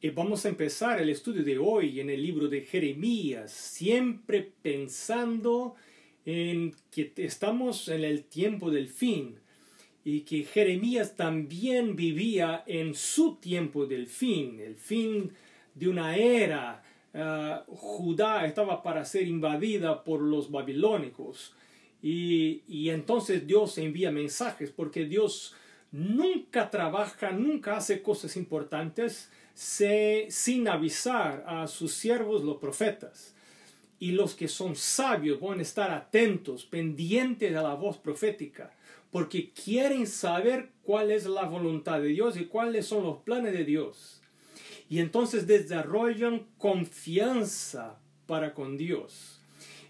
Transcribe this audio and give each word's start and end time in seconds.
Y 0.00 0.10
vamos 0.10 0.46
a 0.46 0.48
empezar 0.48 1.00
el 1.00 1.08
estudio 1.08 1.42
de 1.42 1.58
hoy 1.58 1.98
en 1.98 2.08
el 2.08 2.22
libro 2.22 2.46
de 2.46 2.60
Jeremías, 2.60 3.50
siempre 3.50 4.52
pensando 4.62 5.74
en 6.24 6.72
que 6.88 7.12
estamos 7.16 7.88
en 7.88 8.04
el 8.04 8.22
tiempo 8.22 8.70
del 8.70 8.86
fin 8.86 9.40
y 10.04 10.20
que 10.20 10.44
Jeremías 10.44 11.16
también 11.16 11.96
vivía 11.96 12.62
en 12.68 12.94
su 12.94 13.38
tiempo 13.40 13.86
del 13.86 14.06
fin, 14.06 14.60
el 14.60 14.76
fin 14.76 15.32
de 15.74 15.88
una 15.88 16.16
era. 16.16 16.84
Ah, 17.12 17.64
Judá 17.66 18.46
estaba 18.46 18.84
para 18.84 19.04
ser 19.04 19.26
invadida 19.26 20.04
por 20.04 20.20
los 20.20 20.48
babilónicos 20.48 21.56
y, 22.00 22.62
y 22.68 22.90
entonces 22.90 23.48
Dios 23.48 23.76
envía 23.78 24.12
mensajes 24.12 24.70
porque 24.70 25.06
Dios 25.06 25.56
nunca 25.90 26.70
trabaja, 26.70 27.32
nunca 27.32 27.78
hace 27.78 28.00
cosas 28.00 28.36
importantes 28.36 29.28
sin 29.58 30.68
avisar 30.68 31.42
a 31.44 31.66
sus 31.66 31.92
siervos 31.92 32.44
los 32.44 32.58
profetas. 32.58 33.34
Y 33.98 34.12
los 34.12 34.36
que 34.36 34.46
son 34.46 34.76
sabios 34.76 35.40
van 35.40 35.58
a 35.58 35.62
estar 35.62 35.90
atentos, 35.90 36.64
pendientes 36.64 37.52
de 37.52 37.60
la 37.60 37.74
voz 37.74 37.98
profética, 37.98 38.72
porque 39.10 39.50
quieren 39.50 40.06
saber 40.06 40.70
cuál 40.84 41.10
es 41.10 41.26
la 41.26 41.46
voluntad 41.46 42.00
de 42.00 42.08
Dios 42.08 42.36
y 42.36 42.44
cuáles 42.44 42.86
son 42.86 43.02
los 43.02 43.18
planes 43.18 43.52
de 43.52 43.64
Dios. 43.64 44.22
Y 44.88 45.00
entonces 45.00 45.48
desarrollan 45.48 46.46
confianza 46.56 47.98
para 48.26 48.54
con 48.54 48.76
Dios. 48.76 49.40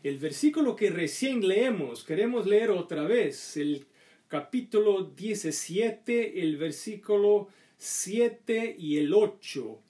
El 0.02 0.18
versículo 0.18 0.76
que 0.76 0.88
recién 0.88 1.46
leemos, 1.46 2.04
queremos 2.04 2.46
leer 2.46 2.70
otra 2.70 3.02
vez, 3.02 3.58
el 3.58 3.84
capítulo 4.28 5.02
17, 5.02 6.40
el 6.40 6.56
versículo 6.56 7.48
7 7.78 8.76
y 8.78 8.98
el 8.98 9.14
8. 9.14 9.80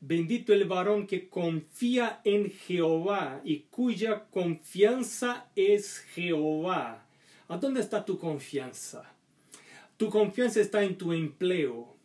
Bendito 0.00 0.52
el 0.52 0.64
varón 0.64 1.06
que 1.06 1.28
confía 1.28 2.20
en 2.24 2.50
Jehová 2.50 3.40
y 3.44 3.60
cuya 3.70 4.26
confianza 4.30 5.50
es 5.56 5.98
Jehová. 6.14 7.06
¿A 7.48 7.56
dónde 7.56 7.80
está 7.80 8.04
tu 8.04 8.18
confianza? 8.18 9.12
Tu 9.96 10.08
confianza 10.10 10.60
está 10.60 10.84
en 10.84 10.98
tu 10.98 11.12
empleo. 11.12 11.96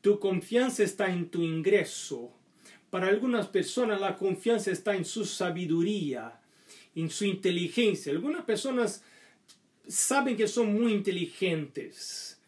Tu 0.00 0.18
confianza 0.18 0.82
está 0.82 1.12
en 1.12 1.28
tu 1.30 1.42
ingreso. 1.42 2.32
Para 2.90 3.08
algunas 3.08 3.46
personas 3.46 4.00
la 4.00 4.16
confianza 4.16 4.70
está 4.70 4.96
en 4.96 5.04
su 5.04 5.24
sabiduría, 5.24 6.40
en 6.94 7.10
su 7.10 7.24
inteligencia. 7.24 8.10
Algunas 8.12 8.44
personas 8.44 9.04
saben 9.86 10.36
que 10.36 10.48
son 10.48 10.72
muy 10.72 10.92
inteligentes 10.92 12.40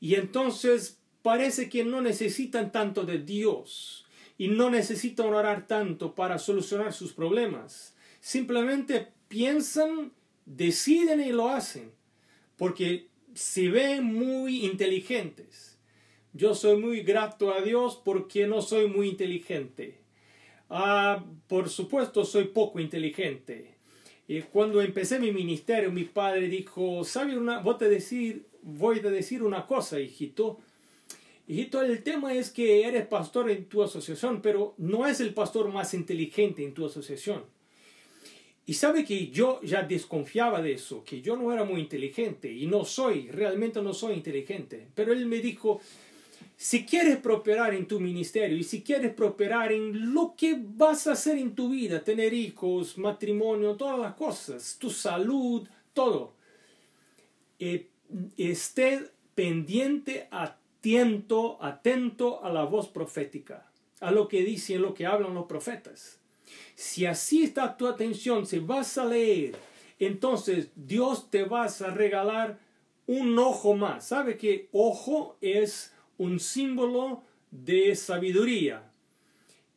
y 0.00 0.14
entonces 0.14 0.99
parece 1.22 1.68
que 1.68 1.84
no 1.84 2.00
necesitan 2.00 2.72
tanto 2.72 3.04
de 3.04 3.18
Dios 3.18 4.06
y 4.38 4.48
no 4.48 4.70
necesitan 4.70 5.32
orar 5.34 5.66
tanto 5.66 6.14
para 6.14 6.38
solucionar 6.38 6.92
sus 6.92 7.12
problemas. 7.12 7.94
Simplemente 8.20 9.08
piensan, 9.28 10.12
deciden 10.46 11.20
y 11.20 11.32
lo 11.32 11.50
hacen, 11.50 11.92
porque 12.56 13.08
se 13.34 13.68
ven 13.68 14.04
muy 14.04 14.64
inteligentes. 14.64 15.78
Yo 16.32 16.54
soy 16.54 16.78
muy 16.78 17.02
grato 17.02 17.52
a 17.52 17.60
Dios 17.60 18.00
porque 18.04 18.46
no 18.46 18.62
soy 18.62 18.88
muy 18.88 19.08
inteligente. 19.08 19.98
Ah, 20.68 21.24
por 21.48 21.68
supuesto, 21.68 22.24
soy 22.24 22.44
poco 22.44 22.78
inteligente. 22.78 23.74
Y 24.28 24.42
cuando 24.42 24.80
empecé 24.80 25.18
mi 25.18 25.32
ministerio, 25.32 25.90
mi 25.90 26.04
padre 26.04 26.48
dijo, 26.48 27.02
¿sabe 27.04 27.36
una? 27.36 27.58
Voy 27.58 27.74
a 27.80 27.84
decir, 27.88 28.46
voy 28.62 29.00
a 29.00 29.10
decir 29.10 29.42
una 29.42 29.66
cosa, 29.66 29.98
hijito 29.98 30.60
Hijito, 31.50 31.82
el 31.82 32.04
tema 32.04 32.32
es 32.32 32.48
que 32.50 32.84
eres 32.86 33.08
pastor 33.08 33.50
en 33.50 33.64
tu 33.64 33.82
asociación, 33.82 34.40
pero 34.40 34.72
no 34.78 35.04
es 35.04 35.18
el 35.18 35.34
pastor 35.34 35.72
más 35.72 35.94
inteligente 35.94 36.62
en 36.62 36.72
tu 36.72 36.86
asociación. 36.86 37.42
Y 38.66 38.74
sabe 38.74 39.04
que 39.04 39.30
yo 39.30 39.60
ya 39.62 39.82
desconfiaba 39.82 40.62
de 40.62 40.74
eso, 40.74 41.02
que 41.02 41.20
yo 41.22 41.36
no 41.36 41.52
era 41.52 41.64
muy 41.64 41.80
inteligente 41.80 42.52
y 42.52 42.68
no 42.68 42.84
soy, 42.84 43.32
realmente 43.32 43.82
no 43.82 43.92
soy 43.92 44.14
inteligente. 44.14 44.86
Pero 44.94 45.12
él 45.12 45.26
me 45.26 45.40
dijo, 45.40 45.80
si 46.56 46.86
quieres 46.86 47.16
prosperar 47.16 47.74
en 47.74 47.88
tu 47.88 47.98
ministerio 47.98 48.56
y 48.56 48.62
si 48.62 48.82
quieres 48.82 49.12
prosperar 49.12 49.72
en 49.72 50.14
lo 50.14 50.36
que 50.36 50.56
vas 50.56 51.08
a 51.08 51.14
hacer 51.14 51.36
en 51.36 51.56
tu 51.56 51.70
vida, 51.70 52.04
tener 52.04 52.32
hijos, 52.32 52.96
matrimonio, 52.96 53.74
todas 53.74 53.98
las 53.98 54.14
cosas, 54.14 54.76
tu 54.78 54.88
salud, 54.88 55.66
todo, 55.94 56.32
eh, 57.58 57.88
esté 58.36 59.10
pendiente 59.34 60.28
a 60.30 60.59
atento, 60.80 61.62
atento 61.62 62.42
a 62.42 62.50
la 62.50 62.64
voz 62.64 62.88
profética, 62.88 63.70
a 64.00 64.10
lo 64.10 64.28
que 64.28 64.42
dicen, 64.42 64.80
lo 64.80 64.94
que 64.94 65.06
hablan 65.06 65.34
los 65.34 65.46
profetas. 65.46 66.18
Si 66.74 67.04
así 67.04 67.44
está 67.44 67.76
tu 67.76 67.86
atención, 67.86 68.46
si 68.46 68.58
vas 68.58 68.96
a 68.96 69.04
leer, 69.04 69.54
entonces 69.98 70.70
Dios 70.74 71.30
te 71.30 71.44
vas 71.44 71.82
a 71.82 71.90
regalar 71.90 72.58
un 73.06 73.38
ojo 73.38 73.74
más. 73.74 74.08
¿Sabe 74.08 74.38
que 74.38 74.68
ojo 74.72 75.36
es 75.42 75.92
un 76.16 76.40
símbolo 76.40 77.22
de 77.50 77.94
sabiduría? 77.94 78.90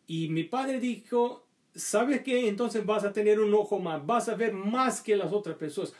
Y 0.07 0.29
mi 0.29 0.43
padre 0.43 0.79
dijo, 0.79 1.45
¿sabes 1.75 2.21
qué? 2.21 2.47
Entonces 2.47 2.85
vas 2.85 3.03
a 3.03 3.11
tener 3.11 3.41
un 3.41 3.53
ojo 3.53 3.79
más, 3.79 4.05
vas 4.05 4.29
a 4.29 4.35
ver 4.35 4.53
más 4.53 5.01
que 5.01 5.17
las 5.17 5.33
otras 5.33 5.57
personas 5.57 5.93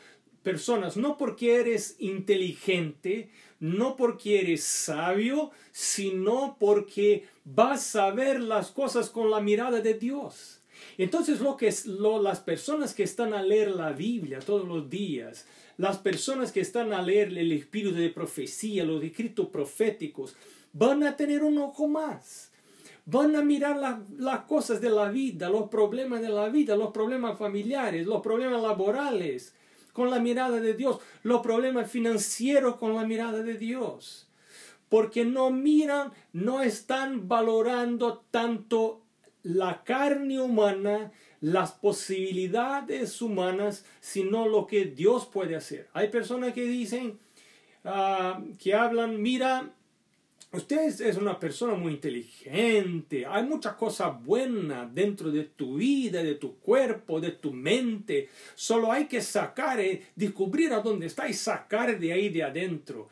personas, 0.44 0.96
no 0.96 1.18
porque 1.18 1.56
eres 1.56 1.96
inteligente, 1.98 3.30
no 3.58 3.96
porque 3.96 4.40
eres 4.40 4.62
sabio, 4.62 5.50
sino 5.72 6.56
porque 6.60 7.26
vas 7.44 7.96
a 7.96 8.10
ver 8.12 8.40
las 8.40 8.70
cosas 8.70 9.10
con 9.10 9.30
la 9.30 9.40
mirada 9.40 9.80
de 9.80 9.94
Dios. 9.94 10.60
Entonces 10.98 11.40
lo 11.40 11.56
que 11.56 11.68
es, 11.68 11.86
lo, 11.86 12.22
las 12.22 12.40
personas 12.40 12.94
que 12.94 13.02
están 13.02 13.34
a 13.34 13.42
leer 13.42 13.70
la 13.70 13.92
Biblia 13.92 14.38
todos 14.38 14.68
los 14.68 14.88
días, 14.88 15.46
las 15.76 15.98
personas 15.98 16.52
que 16.52 16.60
están 16.60 16.92
a 16.92 17.02
leer 17.02 17.28
el 17.36 17.50
espíritu 17.52 17.96
de 17.96 18.10
profecía, 18.10 18.84
los 18.84 19.02
escritos 19.02 19.48
proféticos, 19.48 20.36
van 20.72 21.02
a 21.02 21.16
tener 21.16 21.42
un 21.42 21.58
ojo 21.58 21.88
más. 21.88 22.50
Van 23.06 23.36
a 23.36 23.42
mirar 23.42 24.00
las 24.16 24.40
cosas 24.44 24.80
de 24.80 24.88
la 24.88 25.10
vida, 25.10 25.50
los 25.50 25.68
problemas 25.68 26.22
de 26.22 26.30
la 26.30 26.48
vida, 26.48 26.74
los 26.74 26.90
problemas 26.90 27.38
familiares, 27.38 28.06
los 28.06 28.22
problemas 28.22 28.62
laborales, 28.62 29.54
con 29.94 30.10
la 30.10 30.18
mirada 30.18 30.60
de 30.60 30.74
Dios, 30.74 30.98
los 31.22 31.40
problemas 31.40 31.90
financieros 31.90 32.76
con 32.76 32.94
la 32.94 33.06
mirada 33.06 33.42
de 33.42 33.54
Dios. 33.54 34.28
Porque 34.90 35.24
no 35.24 35.50
miran, 35.50 36.12
no 36.34 36.60
están 36.60 37.26
valorando 37.26 38.24
tanto 38.30 39.00
la 39.42 39.84
carne 39.84 40.40
humana, 40.40 41.12
las 41.40 41.72
posibilidades 41.72 43.22
humanas, 43.22 43.84
sino 44.00 44.48
lo 44.48 44.66
que 44.66 44.84
Dios 44.84 45.26
puede 45.26 45.54
hacer. 45.54 45.88
Hay 45.92 46.08
personas 46.08 46.52
que 46.54 46.64
dicen, 46.64 47.18
ah, 47.84 48.42
que 48.58 48.74
hablan, 48.74 49.22
mira, 49.22 49.70
Usted 50.54 51.00
es 51.00 51.16
una 51.16 51.40
persona 51.40 51.74
muy 51.74 51.94
inteligente, 51.94 53.26
hay 53.26 53.42
muchas 53.42 53.74
cosas 53.74 54.22
buenas 54.22 54.94
dentro 54.94 55.32
de 55.32 55.42
tu 55.42 55.76
vida, 55.76 56.22
de 56.22 56.36
tu 56.36 56.58
cuerpo, 56.58 57.20
de 57.20 57.32
tu 57.32 57.52
mente. 57.52 58.28
Solo 58.54 58.92
hay 58.92 59.06
que 59.06 59.20
sacar, 59.20 59.80
eh, 59.80 60.06
descubrir 60.14 60.72
a 60.72 60.80
dónde 60.80 61.06
está 61.06 61.28
y 61.28 61.34
sacar 61.34 61.98
de 61.98 62.12
ahí 62.12 62.28
de 62.28 62.44
adentro. 62.44 63.08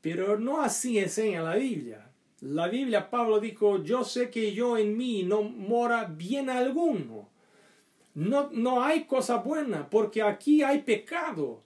Pero 0.00 0.38
no 0.38 0.62
así 0.62 1.00
enseña 1.00 1.42
la 1.42 1.56
Biblia. 1.56 2.08
La 2.42 2.68
Biblia, 2.68 3.10
Pablo 3.10 3.40
dijo, 3.40 3.82
yo 3.82 4.04
sé 4.04 4.30
que 4.30 4.52
yo 4.52 4.78
en 4.78 4.96
mí 4.96 5.24
no 5.24 5.42
mora 5.42 6.04
bien 6.04 6.48
alguno. 6.48 7.28
No, 8.14 8.50
no 8.52 8.84
hay 8.84 9.04
cosa 9.04 9.38
buena, 9.38 9.90
porque 9.90 10.22
aquí 10.22 10.62
hay 10.62 10.82
pecado. 10.82 11.64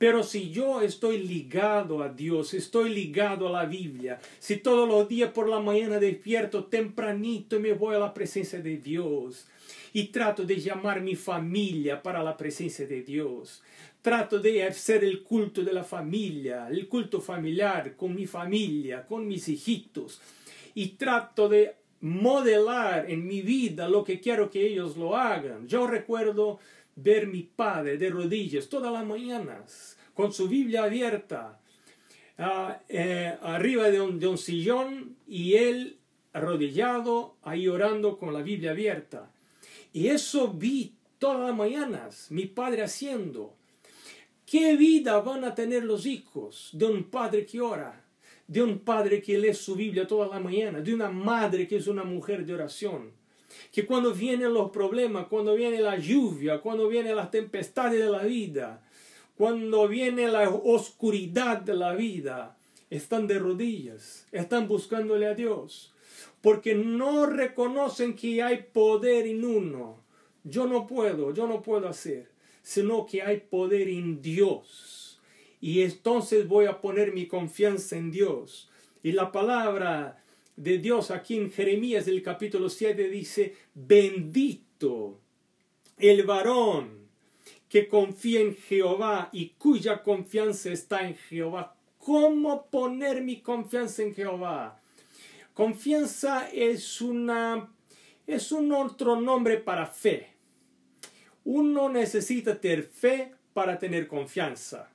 Pero 0.00 0.22
si 0.22 0.50
yo 0.50 0.80
estoy 0.80 1.18
ligado 1.18 2.02
a 2.02 2.08
Dios, 2.08 2.54
estoy 2.54 2.88
ligado 2.88 3.46
a 3.46 3.52
la 3.52 3.66
Biblia, 3.66 4.18
si 4.38 4.56
todos 4.56 4.88
los 4.88 5.06
días 5.06 5.30
por 5.32 5.46
la 5.46 5.60
mañana 5.60 5.98
despierto 5.98 6.64
tempranito 6.64 7.56
y 7.56 7.58
me 7.58 7.74
voy 7.74 7.96
a 7.96 7.98
la 7.98 8.14
presencia 8.14 8.62
de 8.62 8.78
Dios 8.78 9.46
y 9.92 10.04
trato 10.04 10.44
de 10.44 10.58
llamar 10.58 11.02
mi 11.02 11.16
familia 11.16 12.02
para 12.02 12.22
la 12.22 12.34
presencia 12.34 12.86
de 12.86 13.02
Dios, 13.02 13.62
trato 14.00 14.38
de 14.38 14.62
hacer 14.62 15.04
el 15.04 15.22
culto 15.22 15.62
de 15.62 15.74
la 15.74 15.84
familia, 15.84 16.68
el 16.70 16.88
culto 16.88 17.20
familiar 17.20 17.94
con 17.94 18.14
mi 18.14 18.24
familia, 18.24 19.04
con 19.04 19.28
mis 19.28 19.50
hijitos 19.50 20.22
y 20.74 20.92
trato 20.96 21.46
de 21.46 21.74
modelar 22.00 23.10
en 23.10 23.26
mi 23.26 23.42
vida 23.42 23.86
lo 23.86 24.02
que 24.02 24.18
quiero 24.18 24.50
que 24.50 24.66
ellos 24.66 24.96
lo 24.96 25.14
hagan. 25.14 25.68
Yo 25.68 25.86
recuerdo 25.86 26.58
ver 26.96 27.26
mi 27.26 27.42
padre 27.42 27.96
de 27.96 28.10
rodillas 28.10 28.68
todas 28.68 28.92
las 28.92 29.04
mañanas, 29.04 29.98
con 30.14 30.32
su 30.32 30.48
Biblia 30.48 30.84
abierta, 30.84 31.60
ah, 32.38 32.80
eh, 32.88 33.36
arriba 33.42 33.90
de 33.90 34.00
un, 34.00 34.18
de 34.18 34.26
un 34.26 34.38
sillón 34.38 35.16
y 35.26 35.54
él 35.54 35.98
arrodillado 36.32 37.36
ahí 37.42 37.68
orando 37.68 38.18
con 38.18 38.32
la 38.32 38.42
Biblia 38.42 38.72
abierta. 38.72 39.30
Y 39.92 40.08
eso 40.08 40.52
vi 40.52 40.94
todas 41.18 41.48
las 41.48 41.56
mañanas 41.56 42.30
mi 42.30 42.46
padre 42.46 42.82
haciendo. 42.82 43.54
¿Qué 44.46 44.76
vida 44.76 45.20
van 45.20 45.44
a 45.44 45.54
tener 45.54 45.84
los 45.84 46.06
hijos 46.06 46.70
de 46.72 46.86
un 46.86 47.04
padre 47.04 47.46
que 47.46 47.60
ora? 47.60 48.04
de 48.50 48.60
un 48.60 48.80
padre 48.80 49.22
que 49.22 49.38
lee 49.38 49.54
su 49.54 49.76
Biblia 49.76 50.08
toda 50.08 50.26
la 50.26 50.40
mañana, 50.40 50.80
de 50.80 50.92
una 50.92 51.08
madre 51.08 51.68
que 51.68 51.76
es 51.76 51.86
una 51.86 52.02
mujer 52.02 52.44
de 52.44 52.52
oración. 52.52 53.12
Que 53.72 53.86
cuando 53.86 54.12
vienen 54.12 54.54
los 54.54 54.70
problemas, 54.70 55.26
cuando 55.28 55.54
viene 55.54 55.80
la 55.80 55.98
lluvia, 55.98 56.60
cuando 56.60 56.88
vienen 56.88 57.16
las 57.16 57.30
tempestades 57.30 57.98
de 57.98 58.10
la 58.10 58.22
vida, 58.22 58.82
cuando 59.36 59.88
viene 59.88 60.28
la 60.28 60.48
oscuridad 60.48 61.58
de 61.58 61.74
la 61.74 61.94
vida, 61.94 62.56
están 62.90 63.26
de 63.26 63.38
rodillas, 63.38 64.26
están 64.32 64.68
buscándole 64.68 65.26
a 65.26 65.34
Dios, 65.34 65.94
porque 66.40 66.74
no 66.74 67.26
reconocen 67.26 68.16
que 68.16 68.42
hay 68.42 68.66
poder 68.72 69.26
en 69.26 69.44
uno. 69.44 70.02
Yo 70.44 70.66
no 70.66 70.86
puedo, 70.86 71.32
yo 71.32 71.46
no 71.46 71.62
puedo 71.62 71.88
hacer, 71.88 72.30
sino 72.62 73.06
que 73.06 73.22
hay 73.22 73.40
poder 73.40 73.88
en 73.88 74.20
Dios 74.20 75.00
y 75.60 75.82
entonces 75.82 76.48
voy 76.48 76.66
a 76.66 76.80
poner 76.80 77.12
mi 77.12 77.26
confianza 77.26 77.96
en 77.96 78.10
Dios. 78.10 78.70
Y 79.02 79.12
la 79.12 79.30
palabra 79.30 80.22
de 80.60 80.76
Dios 80.76 81.10
aquí 81.10 81.38
en 81.38 81.50
Jeremías 81.50 82.06
el 82.06 82.22
capítulo 82.22 82.68
7 82.68 83.08
dice, 83.08 83.56
bendito 83.72 85.18
el 85.96 86.24
varón 86.24 87.08
que 87.66 87.88
confía 87.88 88.40
en 88.40 88.54
Jehová 88.54 89.30
y 89.32 89.50
cuya 89.56 90.02
confianza 90.02 90.70
está 90.70 91.06
en 91.08 91.16
Jehová. 91.16 91.74
¿Cómo 91.96 92.66
poner 92.66 93.22
mi 93.22 93.40
confianza 93.40 94.02
en 94.02 94.14
Jehová? 94.14 94.82
Confianza 95.54 96.50
es 96.50 97.00
es 98.26 98.52
un 98.52 98.72
otro 98.72 99.18
nombre 99.18 99.56
para 99.56 99.86
fe. 99.86 100.34
Uno 101.44 101.88
necesita 101.88 102.60
tener 102.60 102.82
fe 102.82 103.32
para 103.54 103.78
tener 103.78 104.06
confianza. 104.06 104.90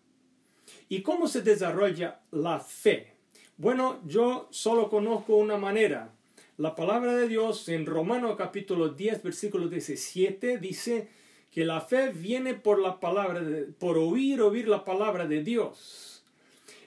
¿Y 0.90 1.02
cómo 1.02 1.28
se 1.28 1.42
desarrolla 1.42 2.22
la 2.30 2.60
fe? 2.60 3.15
Bueno, 3.58 4.02
yo 4.06 4.50
solo 4.52 4.90
conozco 4.90 5.38
una 5.38 5.58
manera. 5.58 6.12
La 6.58 6.76
palabra 6.76 7.16
de 7.16 7.30
Dios 7.30 7.70
en 7.70 7.86
Romanos 7.86 8.36
capítulo 8.38 8.90
10, 8.90 9.24
versículo 9.24 9.70
17 9.70 10.58
dice 10.58 11.08
que 11.52 11.64
la 11.64 11.80
fe 11.80 12.10
viene 12.10 12.56
por 12.56 12.80
la 12.80 13.00
palabra, 13.00 13.42
por 13.80 13.98
oír, 13.98 14.42
oír 14.42 14.68
la 14.68 14.84
palabra 14.84 15.26
de 15.26 15.42
Dios. 15.42 16.22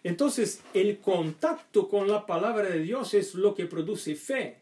Entonces, 0.04 0.60
el 0.74 0.98
contacto 0.98 1.88
con 1.88 2.06
la 2.06 2.26
palabra 2.26 2.68
de 2.68 2.80
Dios 2.80 3.14
es 3.14 3.34
lo 3.34 3.54
que 3.54 3.64
produce 3.64 4.14
fe. 4.14 4.58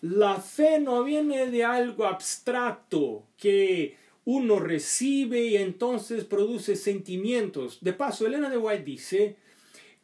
La 0.00 0.40
fe 0.40 0.80
no 0.80 1.04
viene 1.04 1.46
de 1.52 1.64
algo 1.64 2.04
abstracto 2.04 3.22
que 3.38 3.96
uno 4.24 4.58
recibe 4.58 5.44
y 5.46 5.56
entonces 5.56 6.24
produce 6.24 6.74
sentimientos. 6.74 7.78
De 7.80 7.92
paso, 7.92 8.26
Elena 8.26 8.50
de 8.50 8.58
White 8.58 8.82
dice 8.82 9.36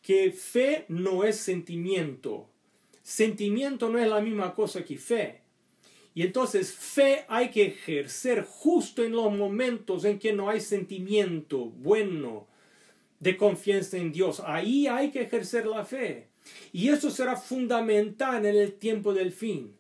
que 0.03 0.33
fe 0.33 0.85
no 0.89 1.25
es 1.25 1.37
sentimiento. 1.37 2.49
Sentimiento 3.03 3.89
no 3.89 3.99
es 3.99 4.09
la 4.09 4.21
misma 4.21 4.55
cosa 4.55 4.85
que 4.85 4.99
fe. 4.99 5.41
Y 6.15 6.23
entonces 6.23 6.73
fe 6.75 7.25
hay 7.29 7.51
que 7.51 7.67
ejercer 7.67 8.45
justo 8.47 9.03
en 9.03 9.13
los 9.13 9.33
momentos 9.33 10.05
en 10.05 10.19
que 10.19 10.33
no 10.33 10.51
hay 10.51 10.61
sentimiento 10.61 11.67
bueno 11.67 12.47
de 13.21 13.37
confianza 13.37 13.97
en 13.97 14.13
Dios. 14.13 14.43
Ahí 14.45 14.87
hay 14.87 15.11
que 15.11 15.23
ejercer 15.23 15.67
la 15.67 15.85
fe. 15.85 16.29
Y 16.73 16.89
eso 16.89 17.11
será 17.11 17.37
fundamental 17.37 18.45
en 18.45 18.57
el 18.57 18.75
tiempo 18.75 19.15
del 19.15 19.33
fin 19.33 19.75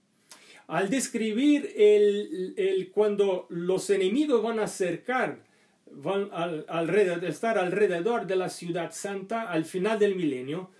al 0.72 0.88
describir 0.88 1.70
el, 1.76 2.90
cuando 2.94 3.46
los 3.50 3.90
enemigos 3.90 4.42
van 4.42 4.58
a 4.58 4.64
acercar, 4.64 5.44
van 5.94 6.28
al, 6.32 6.64
alrededor, 6.68 7.24
estar 7.24 7.58
alrededor 7.58 8.26
de 8.26 8.36
la 8.36 8.48
ciudad 8.48 8.92
santa 8.92 9.50
al 9.50 9.64
final 9.64 9.98
del 9.98 10.14
milenio, 10.14 10.70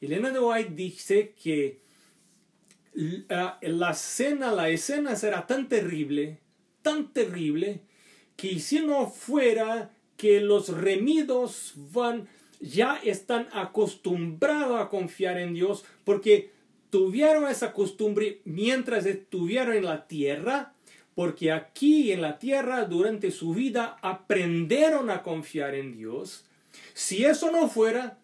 Elena 0.00 0.30
de 0.30 0.40
White 0.40 0.72
dice 0.74 1.34
que 1.42 1.80
la, 2.94 3.58
la 3.60 3.90
escena, 3.90 4.50
la 4.50 4.68
escena 4.68 5.14
será 5.16 5.46
tan 5.46 5.68
terrible, 5.68 6.38
tan 6.82 7.12
terrible, 7.12 7.82
que 8.36 8.58
si 8.58 8.80
no 8.80 9.08
fuera 9.08 9.90
que 10.16 10.40
los 10.40 10.68
remidos 10.68 11.74
van, 11.76 12.28
ya 12.60 12.96
están 13.04 13.48
acostumbrados 13.52 14.80
a 14.80 14.88
confiar 14.88 15.38
en 15.38 15.54
Dios, 15.54 15.84
porque 16.04 16.50
tuvieron 16.90 17.48
esa 17.48 17.72
costumbre 17.72 18.40
mientras 18.44 19.06
estuvieron 19.06 19.76
en 19.76 19.84
la 19.84 20.06
tierra, 20.06 20.74
porque 21.20 21.52
aquí 21.52 22.12
en 22.12 22.22
la 22.22 22.38
tierra 22.38 22.86
durante 22.86 23.30
su 23.30 23.52
vida 23.52 23.98
aprendieron 24.00 25.10
a 25.10 25.22
confiar 25.22 25.74
en 25.74 25.94
Dios. 25.94 26.46
Si 26.94 27.26
eso 27.26 27.52
no 27.52 27.68
fuera, 27.68 28.16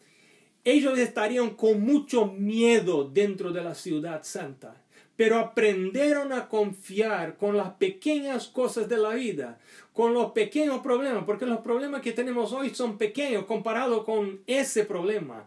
ellos 0.65 0.99
estarían 0.99 1.51
con 1.51 1.83
mucho 1.83 2.25
miedo 2.25 3.05
dentro 3.05 3.53
de 3.53 3.63
la 3.63 3.75
ciudad 3.75 4.23
santa, 4.23 4.83
pero 5.15 5.39
aprendieron 5.39 6.33
a 6.33 6.49
confiar 6.49 7.37
con 7.37 7.59
las 7.59 7.75
pequeñas 7.75 8.47
cosas 8.47 8.89
de 8.89 8.97
la 8.97 9.11
vida, 9.11 9.59
con 9.93 10.15
los 10.15 10.33
pequeños 10.33 10.81
problemas, 10.81 11.25
porque 11.25 11.45
los 11.45 11.59
problemas 11.61 12.01
que 12.01 12.13
tenemos 12.13 12.55
hoy 12.55 12.75
son 12.75 12.97
pequeños 12.97 13.45
comparados 13.45 14.05
con 14.05 14.41
ese 14.47 14.87
problema 14.87 15.47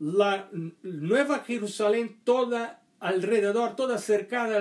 la 0.00 0.48
nueva 0.82 1.40
Jerusalén 1.40 2.16
toda 2.24 2.80
alrededor, 2.98 3.76
toda 3.76 3.98
cercada 3.98 4.56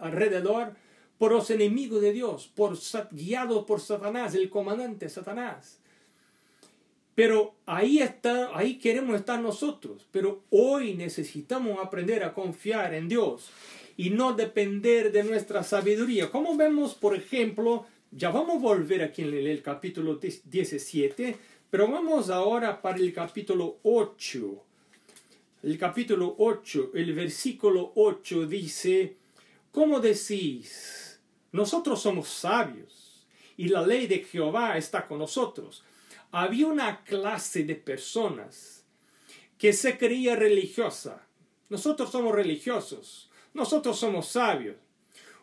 alrededor 0.00 0.72
por 1.18 1.32
los 1.32 1.50
enemigos 1.50 2.00
de 2.00 2.12
Dios, 2.12 2.50
por, 2.54 2.78
guiados 3.10 3.64
por 3.64 3.80
Satanás, 3.80 4.34
el 4.34 4.48
comandante 4.48 5.08
Satanás. 5.08 5.80
Pero 7.18 7.56
ahí 7.66 7.98
está, 7.98 8.56
ahí 8.56 8.78
queremos 8.78 9.16
estar 9.16 9.40
nosotros. 9.40 10.06
Pero 10.12 10.44
hoy 10.50 10.94
necesitamos 10.94 11.84
aprender 11.84 12.22
a 12.22 12.32
confiar 12.32 12.94
en 12.94 13.08
Dios 13.08 13.50
y 13.96 14.10
no 14.10 14.34
depender 14.34 15.10
de 15.10 15.24
nuestra 15.24 15.64
sabiduría. 15.64 16.30
Como 16.30 16.56
vemos, 16.56 16.94
por 16.94 17.16
ejemplo, 17.16 17.84
ya 18.12 18.30
vamos 18.30 18.58
a 18.58 18.60
volver 18.60 19.02
aquí 19.02 19.22
en 19.22 19.34
el 19.34 19.62
capítulo 19.62 20.20
17, 20.44 21.36
pero 21.68 21.88
vamos 21.90 22.30
ahora 22.30 22.80
para 22.80 22.98
el 22.98 23.12
capítulo 23.12 23.78
8. 23.82 24.64
El 25.64 25.76
capítulo 25.76 26.36
8, 26.38 26.92
el 26.94 27.14
versículo 27.14 27.90
8 27.96 28.46
dice, 28.46 29.16
¿cómo 29.72 29.98
decís? 29.98 31.07
Nosotros 31.52 32.02
somos 32.02 32.28
sabios 32.28 33.26
y 33.56 33.68
la 33.68 33.86
ley 33.86 34.06
de 34.06 34.18
Jehová 34.18 34.76
está 34.76 35.06
con 35.06 35.18
nosotros. 35.18 35.82
Había 36.30 36.66
una 36.66 37.04
clase 37.04 37.64
de 37.64 37.74
personas 37.74 38.84
que 39.58 39.72
se 39.72 39.98
creía 39.98 40.36
religiosa. 40.36 41.26
Nosotros 41.68 42.10
somos 42.10 42.34
religiosos, 42.34 43.30
nosotros 43.52 43.98
somos 43.98 44.28
sabios. 44.28 44.76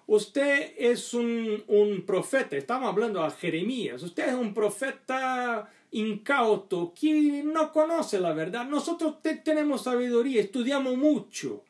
Usted 0.07 0.73
es 0.77 1.15
un, 1.15 2.03
profeta, 2.05 2.55
estamos 2.55 2.89
hablando 2.89 3.23
a 3.23 3.31
Jeremías, 3.31 4.03
usted 4.03 4.29
es 4.29 4.35
un 4.35 4.53
profeta 4.53 5.71
incauto, 5.91 6.93
que 6.99 7.41
no 7.43 7.71
conoce 7.71 8.19
la 8.19 8.33
verdad. 8.33 8.65
Nosotros 8.65 9.15
tenemos 9.43 9.83
sabiduría, 9.83 10.41
estudiamos 10.41 10.95
mucho. 10.95 11.63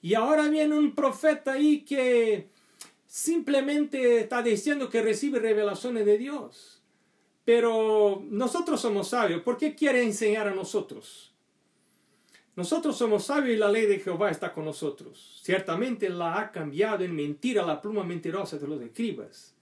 Y 0.00 0.14
ahora 0.14 0.48
viene 0.48 0.76
un 0.76 0.94
profeta 0.94 1.52
ahí 1.52 1.80
que 1.80 2.48
simplemente 3.12 4.20
está 4.20 4.40
diciendo 4.42 4.88
que 4.88 5.02
recibe 5.02 5.38
revelaciones 5.38 6.06
de 6.06 6.16
Dios. 6.16 6.82
Pero 7.44 8.24
nosotros 8.30 8.80
somos 8.80 9.08
sabios. 9.08 9.42
¿Por 9.42 9.58
qué 9.58 9.74
quiere 9.74 10.02
enseñar 10.02 10.48
a 10.48 10.54
nosotros? 10.54 11.34
Nosotros 12.56 12.96
somos 12.96 13.26
sabios 13.26 13.54
y 13.54 13.58
la 13.58 13.68
ley 13.68 13.84
de 13.84 13.98
Jehová 13.98 14.30
está 14.30 14.54
con 14.54 14.64
nosotros. 14.64 15.40
Ciertamente 15.42 16.08
la 16.08 16.40
ha 16.40 16.50
cambiado 16.50 17.04
en 17.04 17.14
mentira 17.14 17.66
la 17.66 17.82
pluma 17.82 18.02
mentirosa 18.02 18.56
de 18.56 18.66
los 18.66 18.80
escribas. 18.80 19.54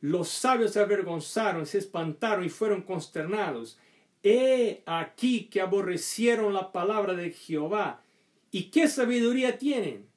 Los 0.00 0.30
sabios 0.30 0.72
se 0.72 0.80
avergonzaron, 0.80 1.66
se 1.66 1.76
espantaron 1.76 2.42
y 2.42 2.48
fueron 2.48 2.80
consternados. 2.80 3.78
He 4.22 4.82
aquí 4.86 5.44
que 5.44 5.60
aborrecieron 5.60 6.54
la 6.54 6.72
palabra 6.72 7.12
de 7.12 7.32
Jehová. 7.32 8.02
¿Y 8.50 8.70
qué 8.70 8.88
sabiduría 8.88 9.58
tienen? 9.58 10.15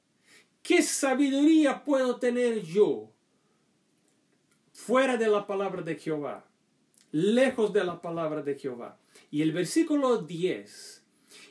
¿Qué 0.62 0.82
sabiduría 0.82 1.84
puedo 1.84 2.16
tener 2.16 2.62
yo 2.62 3.10
fuera 4.72 5.16
de 5.16 5.28
la 5.28 5.46
palabra 5.46 5.82
de 5.82 5.96
Jehová? 5.96 6.46
Lejos 7.12 7.72
de 7.72 7.84
la 7.84 8.00
palabra 8.00 8.42
de 8.42 8.56
Jehová. 8.56 8.98
Y 9.30 9.42
el 9.42 9.52
versículo 9.52 10.18
10 10.18 11.04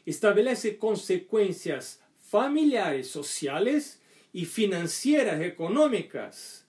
establece 0.06 0.78
consecuencias 0.78 2.02
familiares, 2.22 3.10
sociales 3.10 4.02
y 4.32 4.46
financieras, 4.46 5.42
económicas 5.42 6.68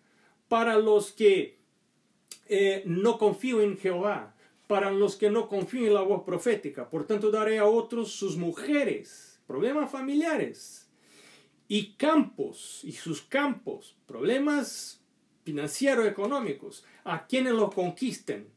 para 0.48 0.78
los 0.78 1.12
que 1.12 1.58
eh, 2.48 2.82
no 2.86 3.18
confían 3.18 3.60
en 3.60 3.78
Jehová, 3.78 4.34
para 4.66 4.90
los 4.90 5.16
que 5.16 5.30
no 5.30 5.48
confían 5.48 5.86
en 5.86 5.94
la 5.94 6.02
voz 6.02 6.24
profética. 6.24 6.88
Por 6.88 7.06
tanto, 7.06 7.30
daré 7.30 7.58
a 7.58 7.66
otros 7.66 8.12
sus 8.12 8.36
mujeres, 8.36 9.40
problemas 9.46 9.90
familiares, 9.90 10.79
y 11.72 11.92
campos, 11.92 12.80
y 12.82 12.90
sus 12.90 13.22
campos, 13.22 13.96
problemas 14.04 15.00
financieros, 15.44 16.04
económicos, 16.08 16.84
a 17.04 17.28
quienes 17.28 17.52
los 17.52 17.72
conquisten. 17.72 18.48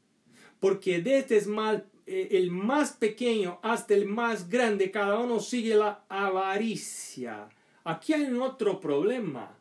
Porque 0.60 1.00
de 1.00 1.24
es 1.30 1.46
mal 1.46 1.86
eh, 2.08 2.30
el 2.32 2.50
más 2.50 2.94
pequeño 2.94 3.60
hasta 3.62 3.94
el 3.94 4.08
más 4.08 4.50
grande, 4.50 4.90
cada 4.90 5.20
uno 5.20 5.40
sigue 5.40 5.76
la 5.76 6.06
avaricia. 6.10 7.50
Aquí 7.84 8.14
hay 8.14 8.34
otro 8.34 8.80
problema. 8.80 9.60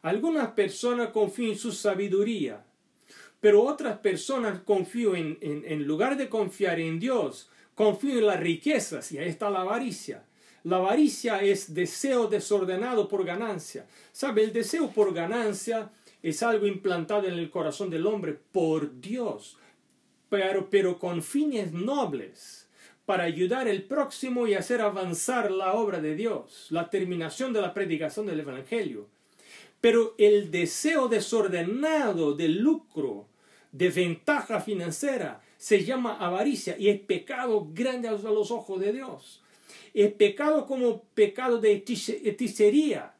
Algunas 0.00 0.52
personas 0.52 1.10
confían 1.10 1.50
en 1.50 1.58
su 1.58 1.70
sabiduría, 1.70 2.64
pero 3.40 3.62
otras 3.62 3.98
personas 3.98 4.60
confían 4.60 5.16
en, 5.16 5.38
en, 5.42 5.64
en 5.66 5.86
lugar 5.86 6.16
de 6.16 6.30
confiar 6.30 6.80
en 6.80 6.98
Dios, 6.98 7.50
confían 7.74 8.16
en 8.20 8.26
las 8.26 8.40
riquezas 8.40 9.12
y 9.12 9.18
ahí 9.18 9.28
está 9.28 9.50
la 9.50 9.60
avaricia. 9.60 10.24
La 10.64 10.76
avaricia 10.76 11.42
es 11.42 11.74
deseo 11.74 12.26
desordenado 12.26 13.06
por 13.06 13.24
ganancia. 13.24 13.86
¿Sabe? 14.12 14.44
El 14.44 14.52
deseo 14.52 14.90
por 14.90 15.12
ganancia 15.12 15.90
es 16.22 16.42
algo 16.42 16.66
implantado 16.66 17.28
en 17.28 17.34
el 17.34 17.50
corazón 17.50 17.90
del 17.90 18.06
hombre 18.06 18.38
por 18.50 18.98
Dios, 18.98 19.58
pero, 20.30 20.70
pero 20.70 20.98
con 20.98 21.22
fines 21.22 21.72
nobles, 21.72 22.66
para 23.04 23.24
ayudar 23.24 23.68
al 23.68 23.82
próximo 23.82 24.46
y 24.46 24.54
hacer 24.54 24.80
avanzar 24.80 25.50
la 25.50 25.74
obra 25.74 26.00
de 26.00 26.14
Dios, 26.14 26.68
la 26.70 26.88
terminación 26.88 27.52
de 27.52 27.60
la 27.60 27.74
predicación 27.74 28.24
del 28.24 28.40
Evangelio. 28.40 29.08
Pero 29.82 30.14
el 30.16 30.50
deseo 30.50 31.08
desordenado 31.08 32.34
de 32.34 32.48
lucro, 32.48 33.26
de 33.70 33.90
ventaja 33.90 34.62
financiera, 34.62 35.42
se 35.58 35.84
llama 35.84 36.16
avaricia 36.16 36.78
y 36.78 36.88
es 36.88 37.00
pecado 37.00 37.68
grande 37.74 38.08
a 38.08 38.12
los 38.12 38.50
ojos 38.50 38.80
de 38.80 38.94
Dios. 38.94 39.43
Es 39.94 40.12
pecado 40.12 40.66
como 40.66 41.04
pecado 41.14 41.60
de 41.60 41.72
hechicería. 41.72 43.14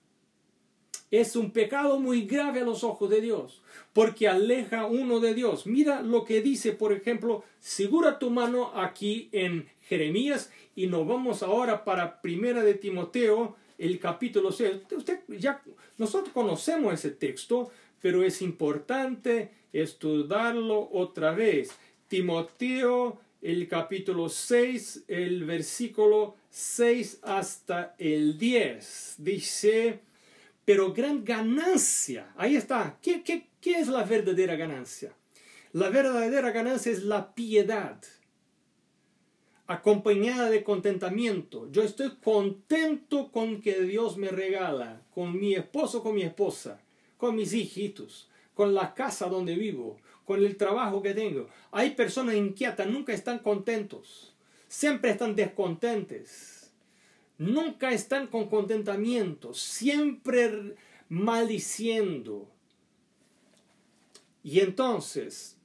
Es 1.11 1.37
un 1.37 1.53
pecado 1.53 2.01
muy 2.01 2.23
grave 2.23 2.61
a 2.61 2.65
los 2.65 2.83
ojos 2.83 3.09
de 3.09 3.21
Dios, 3.21 3.63
porque 3.93 4.27
aleja 4.27 4.87
uno 4.87 5.21
de 5.21 5.35
Dios. 5.35 5.65
Mira 5.65 6.03
lo 6.03 6.25
que 6.25 6.43
dice, 6.43 6.73
por 6.73 6.93
ejemplo, 6.93 7.45
segura 7.61 8.19
tu 8.19 8.31
mano 8.31 8.73
aquí 8.75 9.29
en 9.31 9.69
Jeremías 9.83 10.51
y 10.75 10.89
nos 10.89 11.07
vamos 11.07 11.45
ahora 11.45 11.85
para 11.85 12.21
Primera 12.21 12.65
de 12.65 12.75
Timoteo, 12.75 13.55
el 13.79 14.01
capítulo 14.01 14.51
6. 14.51 14.73
Usted, 14.97 15.21
ya, 15.29 15.63
nosotros 15.99 16.33
conocemos 16.35 16.93
ese 16.93 17.11
texto, 17.11 17.71
pero 18.01 18.25
es 18.25 18.43
importante 18.43 19.51
estudiarlo 19.73 20.89
otra 20.93 21.33
vez. 21.33 21.77
Timoteo, 22.09 23.21
el 23.41 23.69
capítulo 23.69 24.29
6, 24.29 25.05
el 25.07 25.45
versículo 25.45 26.35
6 26.55 27.19
hasta 27.23 27.97
el 27.99 28.39
10. 28.39 29.17
Dice, 29.19 29.99
pero 30.65 30.93
gran 30.93 31.25
ganancia, 31.25 32.33
ahí 32.37 32.55
está, 32.55 32.97
¿Qué, 33.03 33.25
qué, 33.25 33.49
qué 33.61 33.81
es 33.81 33.89
la 33.89 34.05
verdadera 34.05 34.55
ganancia? 34.55 35.13
La 35.73 35.91
verdadera 35.91 36.53
ganancia 36.53 36.93
es 36.93 37.03
la 37.03 37.35
piedad, 37.35 38.01
acompañada 39.67 40.49
de 40.49 40.63
contentamiento. 40.63 41.69
Yo 41.73 41.83
estoy 41.83 42.19
contento 42.23 43.33
con 43.33 43.61
que 43.61 43.83
Dios 43.83 44.17
me 44.17 44.29
regala, 44.29 45.03
con 45.13 45.37
mi 45.37 45.57
esposo, 45.57 46.05
con 46.05 46.15
mi 46.15 46.23
esposa, 46.23 46.81
con 47.17 47.35
mis 47.35 47.53
hijitos, 47.53 48.31
con 48.55 48.75
la 48.75 48.95
casa 48.95 49.27
donde 49.27 49.57
vivo, 49.57 49.99
con 50.25 50.39
el 50.39 50.57
trabajo 50.57 51.03
que 51.03 51.15
tengo. 51.15 51.49
Hay 51.73 51.97
personas 51.97 52.37
inquietas, 52.37 52.87
nunca 52.87 53.13
están 53.13 53.41
contentos 53.41 54.34
siempre 54.69 55.11
están 55.11 55.37
descontentes, 55.37 56.73
nunca 57.39 57.93
están 57.93 58.27
con 58.27 58.49
contentamiento, 58.49 59.55
siempre 59.55 60.75
maldiciendo. 61.09 62.49
Y 64.43 64.61
entonces, 64.61 65.57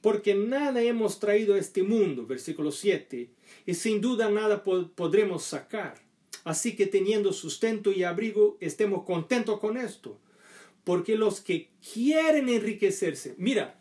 porque 0.00 0.34
nada 0.34 0.82
hemos 0.82 1.18
traído 1.20 1.54
a 1.54 1.58
este 1.58 1.82
mundo, 1.82 2.26
versículo 2.26 2.70
7, 2.70 3.30
y 3.66 3.74
sin 3.74 4.00
duda 4.00 4.30
nada 4.30 4.64
podremos 4.64 5.44
sacar. 5.44 6.00
Así 6.44 6.76
que 6.76 6.86
teniendo 6.86 7.32
sustento 7.32 7.90
y 7.90 8.04
abrigo, 8.04 8.56
estemos 8.60 9.02
contentos 9.04 9.58
con 9.58 9.76
esto. 9.76 10.18
Porque 10.84 11.16
los 11.16 11.40
que 11.40 11.70
quieren 11.92 12.48
enriquecerse, 12.48 13.34
mira, 13.36 13.80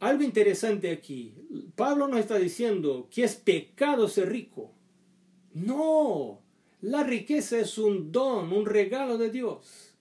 algo 0.00 0.22
interesante 0.22 0.90
aquí. 0.90 1.34
Pablo 1.76 2.08
no 2.08 2.18
está 2.18 2.38
diciendo 2.38 3.08
que 3.10 3.24
es 3.24 3.36
pecado 3.36 4.08
ser 4.08 4.30
rico. 4.30 4.72
No, 5.52 6.40
la 6.80 7.04
riqueza 7.04 7.58
es 7.58 7.76
un 7.76 8.10
don, 8.10 8.52
un 8.52 8.66
regalo 8.66 9.18
de 9.18 9.30
Dios. 9.30 9.94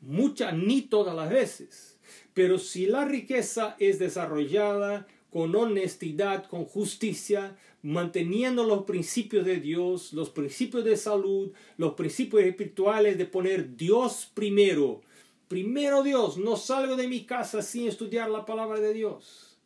Mucha, 0.00 0.52
ni 0.52 0.82
todas 0.82 1.14
las 1.14 1.30
veces. 1.30 1.98
Pero 2.34 2.58
si 2.58 2.86
la 2.86 3.04
riqueza 3.04 3.76
es 3.78 3.98
desarrollada 3.98 5.06
con 5.30 5.54
honestidad, 5.54 6.46
con 6.46 6.64
justicia, 6.64 7.56
manteniendo 7.82 8.64
los 8.64 8.84
principios 8.84 9.44
de 9.44 9.60
Dios, 9.60 10.12
los 10.12 10.30
principios 10.30 10.84
de 10.84 10.96
salud, 10.96 11.52
los 11.76 11.94
principios 11.94 12.42
espirituales 12.42 13.18
de 13.18 13.26
poner 13.26 13.76
Dios 13.76 14.30
primero, 14.34 15.02
Primero 15.48 16.02
Dios, 16.02 16.38
no 16.38 16.56
salgo 16.56 16.96
de 16.96 17.06
mi 17.06 17.24
casa 17.24 17.60
sin 17.60 17.86
estudiar 17.86 18.30
la 18.30 18.46
palabra 18.46 18.80
de 18.80 18.94
Dios, 18.94 19.58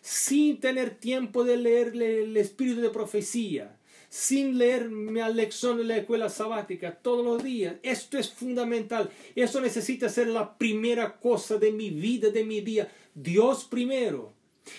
sin 0.00 0.60
tener 0.60 0.98
tiempo 0.98 1.44
de 1.44 1.56
leerle 1.56 2.22
el 2.22 2.36
espíritu 2.36 2.80
de 2.80 2.90
profecía, 2.90 3.76
sin 4.08 4.56
leer 4.58 4.88
mi 4.88 5.20
lección 5.34 5.78
de 5.78 5.84
la 5.84 5.96
escuela 5.96 6.28
sabática 6.28 6.94
todos 6.94 7.24
los 7.24 7.42
días. 7.42 7.76
Esto 7.82 8.18
es 8.18 8.30
fundamental. 8.30 9.10
Eso 9.34 9.60
necesita 9.60 10.08
ser 10.08 10.28
la 10.28 10.56
primera 10.56 11.18
cosa 11.18 11.58
de 11.58 11.72
mi 11.72 11.90
vida, 11.90 12.30
de 12.30 12.44
mi 12.44 12.60
día. 12.60 12.90
Dios 13.14 13.64
primero. 13.64 14.32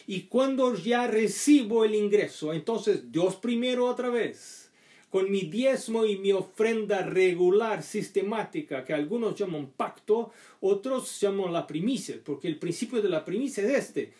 Y 0.07 0.23
cuando 0.23 0.75
ya 0.75 1.07
recibo 1.07 1.83
el 1.83 1.95
ingreso, 1.95 2.53
entonces 2.53 3.11
Dios 3.11 3.35
primero 3.35 3.85
otra 3.85 4.09
vez 4.09 4.70
con 5.11 5.29
mi 5.29 5.41
diezmo 5.41 6.05
y 6.05 6.17
mi 6.17 6.31
ofrenda 6.31 7.01
regular, 7.01 7.83
sistemática, 7.83 8.85
que 8.85 8.93
algunos 8.93 9.35
llaman 9.35 9.73
pacto, 9.75 10.31
otros 10.61 11.19
llaman 11.19 11.51
la 11.51 11.67
primicia, 11.67 12.15
porque 12.23 12.47
el 12.47 12.57
principio 12.57 13.01
de 13.01 13.09
la 13.09 13.25
primicia 13.25 13.61
es 13.63 13.71
este. 13.71 14.13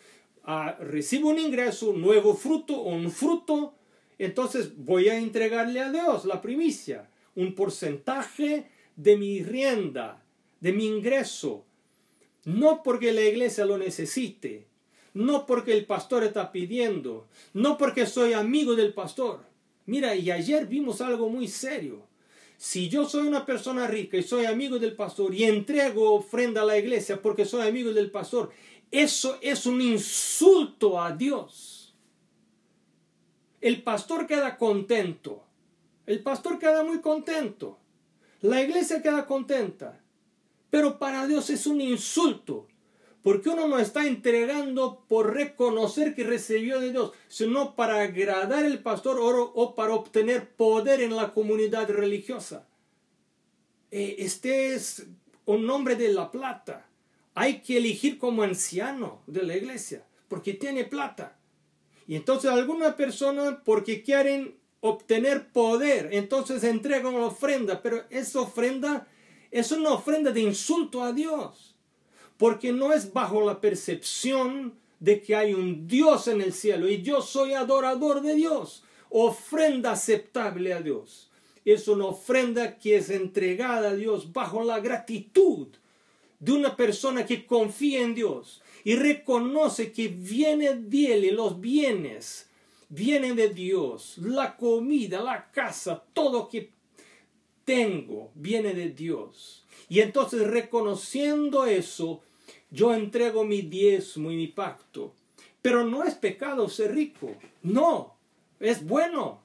Ah, 0.44 0.76
recibo 0.82 1.30
un 1.30 1.40
ingreso, 1.40 1.92
un 1.92 2.02
nuevo 2.02 2.36
fruto, 2.36 2.82
un 2.82 3.10
fruto, 3.10 3.74
entonces 4.20 4.76
voy 4.76 5.08
a 5.08 5.18
entregarle 5.18 5.80
a 5.80 5.92
Dios 5.92 6.26
la 6.26 6.42
primicia, 6.42 7.10
un 7.36 7.56
porcentaje 7.56 8.68
de 8.98 9.16
mi 9.16 9.44
rienda, 9.44 10.22
de 10.60 10.74
mi 10.74 10.88
ingreso, 10.88 11.64
no 12.44 12.84
porque 12.84 13.14
la 13.14 13.22
iglesia 13.22 13.64
lo 13.64 13.78
necesite, 13.78 14.68
no 15.14 15.46
porque 15.46 15.72
el 15.72 15.86
pastor 15.86 16.26
está 16.26 16.52
pidiendo, 16.52 17.28
no 17.54 17.78
porque 17.78 18.06
soy 18.06 18.34
amigo 18.34 18.76
del 18.76 18.94
pastor, 18.94 19.51
Mira, 19.92 20.16
y 20.16 20.32
ayer 20.32 20.68
vimos 20.68 21.02
algo 21.02 21.28
muy 21.28 21.50
serio. 21.50 22.08
Si 22.56 22.88
yo 22.88 23.04
soy 23.04 23.28
una 23.28 23.46
persona 23.46 23.88
rica 23.88 24.16
y 24.16 24.24
soy 24.24 24.46
amigo 24.46 24.80
del 24.80 24.96
pastor 24.96 25.36
y 25.36 25.44
entrego 25.44 26.14
ofrenda 26.14 26.62
a 26.62 26.66
la 26.66 26.78
iglesia 26.78 27.22
porque 27.22 27.44
soy 27.44 27.68
amigo 27.68 27.92
del 27.92 28.10
pastor, 28.10 28.52
eso 28.90 29.38
es 29.42 29.66
un 29.66 29.82
insulto 29.82 31.02
a 31.02 31.12
Dios. 31.12 31.94
El 33.60 33.84
pastor 33.84 34.28
queda 34.28 34.56
contento. 34.56 35.44
El 36.06 36.24
pastor 36.24 36.58
queda 36.58 36.86
muy 36.86 37.02
contento. 37.02 37.78
La 38.40 38.62
iglesia 38.62 39.02
queda 39.02 39.26
contenta. 39.26 40.02
Pero 40.70 41.00
para 41.00 41.28
Dios 41.28 41.50
es 41.50 41.68
un 41.68 41.82
insulto 41.82 42.66
porque 43.24 43.50
uno 43.50 43.68
no 43.68 43.80
está 43.80 44.08
entregando 44.08 45.06
por 45.08 45.34
reconocer 45.34 46.16
que 46.16 46.24
recibió 46.24 46.80
de 46.80 46.92
Dios, 46.92 47.12
sino 47.28 47.76
para 47.76 48.02
agradar 48.02 48.66
al 48.66 48.80
pastor 48.80 49.18
o, 49.20 49.76
para 49.76 49.94
obtener 49.94 50.50
poder 50.50 51.02
en 51.02 51.16
la 51.16 51.34
comunidad 51.34 51.90
religiosa. 51.90 52.68
Eh, 53.92 54.16
este 54.20 54.74
es 54.74 55.06
un 55.46 55.66
nombre 55.68 55.96
de 55.96 56.12
la 56.14 56.32
plata. 56.32 56.88
Hay 57.36 57.62
que 57.62 57.78
elegir 57.78 58.18
como 58.18 58.44
anciano 58.44 59.22
de 59.28 59.44
la 59.44 59.56
iglesia, 59.56 60.06
porque 60.28 60.54
tiene 60.54 60.84
plata. 60.84 61.38
Y 62.08 62.16
entonces 62.16 62.50
alguna 62.50 62.96
persona, 62.96 63.62
porque 63.64 64.02
quieren 64.02 64.56
obtener 64.80 65.52
poder, 65.52 66.10
entonces 66.12 66.64
entregan 66.64 67.16
ofrenda, 67.16 67.84
pero 67.84 68.04
esa 68.10 68.42
ofrenda 68.42 69.08
es 69.52 69.72
una 69.72 69.92
ofrenda 69.92 70.32
de 70.32 70.42
insulto 70.42 71.04
a 71.04 71.14
Dios 71.14 71.71
porque 72.42 72.72
no 72.72 72.92
es 72.92 73.14
bajo 73.14 73.46
la 73.46 73.62
percepción 73.62 74.74
de 75.00 75.22
que 75.22 75.36
hay 75.36 75.54
un 75.54 75.88
Dios 75.88 76.28
en 76.28 76.42
el 76.42 76.54
cielo 76.54 76.90
y 76.90 77.04
yo 77.04 77.22
soy 77.22 77.54
adorador 77.54 78.24
de 78.24 78.34
Dios, 78.34 78.84
ofrenda 79.12 79.92
aceptable 79.92 80.74
a 80.74 80.82
Dios. 80.82 81.30
Es 81.66 81.88
una 81.88 82.06
ofrenda 82.06 82.80
que 82.80 82.96
es 82.96 83.12
entregada 83.12 83.90
a 83.90 83.96
Dios 83.96 84.34
bajo 84.34 84.64
la 84.64 84.80
gratitud 84.80 85.68
de 86.40 86.52
una 86.52 86.76
persona 86.76 87.28
que 87.28 87.46
confía 87.46 88.02
en 88.02 88.16
Dios 88.16 88.64
y 88.84 88.96
reconoce 88.96 89.92
que 89.92 90.08
viene 90.08 90.74
de 90.74 91.14
Él 91.14 91.36
los 91.36 91.62
bienes 91.62 92.50
vienen 92.90 93.36
de 93.36 93.50
Dios, 93.50 94.18
la 94.18 94.58
comida, 94.58 95.22
la 95.22 95.52
casa, 95.52 96.04
todo 96.12 96.50
que 96.50 96.72
tengo 97.66 98.32
viene 98.34 98.74
de 98.74 98.90
Dios. 98.90 99.64
Y 99.90 100.00
entonces 100.00 100.48
reconociendo 100.48 101.68
eso, 101.68 102.24
yo 102.72 102.94
entrego 102.94 103.44
mi 103.44 103.62
diezmo 103.62 104.32
y 104.32 104.36
mi 104.36 104.48
pacto, 104.48 105.14
Pero 105.62 105.86
no 105.86 106.04
es 106.04 106.16
pecado 106.16 106.68
ser 106.70 106.96
rico. 106.96 107.36
No, 107.62 108.16
es 108.60 108.84
bueno. 108.84 109.44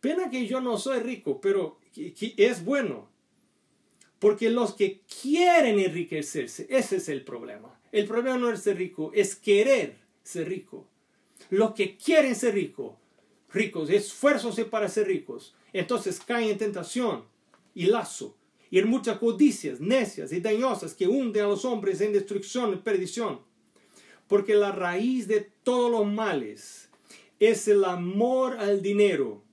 Pena 0.00 0.28
que 0.28 0.46
yo 0.46 0.60
no 0.60 0.76
soy 0.76 0.98
rico, 0.98 1.40
pero 1.40 1.78
es 1.96 2.62
bueno. 2.62 3.08
Porque 4.18 4.50
los 4.50 4.74
que 4.74 5.00
quieren 5.22 5.78
enriquecerse, 5.78 6.66
ese 6.68 6.96
es 6.96 7.08
el 7.08 7.24
problema. 7.24 7.80
El 7.90 8.06
problema 8.06 8.36
no 8.36 8.50
es 8.50 8.62
ser 8.62 8.76
rico, 8.76 9.12
es 9.14 9.34
querer 9.34 9.96
ser 10.22 10.48
rico. 10.48 10.86
Los 11.48 11.72
que 11.72 11.96
quieren 11.96 12.34
ser 12.36 12.54
ricos, 12.54 12.94
ricos, 13.50 13.88
esfuérzose 13.88 14.66
para 14.66 14.88
ser 14.88 15.06
ricos, 15.06 15.54
entonces 15.72 16.20
caen 16.20 16.50
en 16.50 16.58
tentación 16.58 17.24
y 17.74 17.86
lazo 17.86 18.36
y 18.72 18.78
en 18.78 18.88
muchas 18.88 19.18
codicias 19.18 19.80
necias 19.80 20.32
y 20.32 20.40
dañosas 20.40 20.94
que 20.94 21.06
hunden 21.06 21.44
a 21.44 21.48
los 21.48 21.66
hombres 21.66 22.00
en 22.00 22.14
destrucción 22.14 22.72
y 22.72 22.76
perdición. 22.76 23.42
Porque 24.26 24.54
la 24.54 24.72
raíz 24.72 25.28
de 25.28 25.52
todos 25.62 25.90
los 25.90 26.06
males 26.10 26.88
es 27.38 27.68
el 27.68 27.84
amor 27.84 28.56
al 28.56 28.80
dinero, 28.80 29.44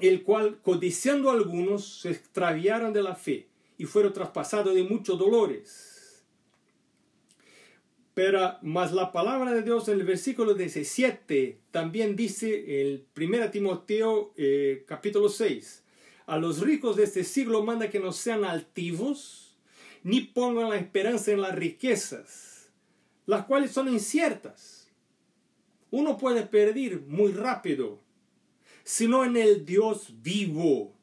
el 0.00 0.24
cual, 0.24 0.58
codiciando 0.60 1.30
algunos, 1.30 2.00
se 2.00 2.10
extraviaron 2.10 2.92
de 2.92 3.04
la 3.04 3.14
fe 3.14 3.46
y 3.78 3.84
fueron 3.84 4.12
traspasados 4.12 4.74
de 4.74 4.82
muchos 4.82 5.16
dolores. 5.16 6.24
Pero 8.12 8.56
más 8.62 8.90
la 8.90 9.12
palabra 9.12 9.52
de 9.52 9.62
Dios 9.62 9.86
en 9.86 10.00
el 10.00 10.04
versículo 10.04 10.54
17 10.54 11.60
también 11.70 12.16
dice 12.16 12.80
el 12.80 13.06
1 13.16 13.52
Timoteo 13.52 14.34
eh, 14.36 14.82
capítulo 14.88 15.28
6 15.28 15.83
a 16.26 16.38
los 16.38 16.60
ricos 16.60 16.96
de 16.96 17.04
este 17.04 17.24
siglo 17.24 17.62
manda 17.62 17.90
que 17.90 18.00
no 18.00 18.12
sean 18.12 18.44
altivos, 18.44 19.56
ni 20.02 20.20
pongan 20.20 20.70
la 20.70 20.76
esperanza 20.76 21.32
en 21.32 21.40
las 21.40 21.54
riquezas, 21.54 22.70
las 23.26 23.44
cuales 23.46 23.72
son 23.72 23.88
inciertas. 23.88 24.90
Uno 25.90 26.16
puede 26.16 26.42
perder 26.44 27.00
muy 27.02 27.32
rápido, 27.32 28.00
sino 28.84 29.24
en 29.24 29.36
el 29.36 29.64
Dios 29.64 30.12
vivo, 30.22 30.94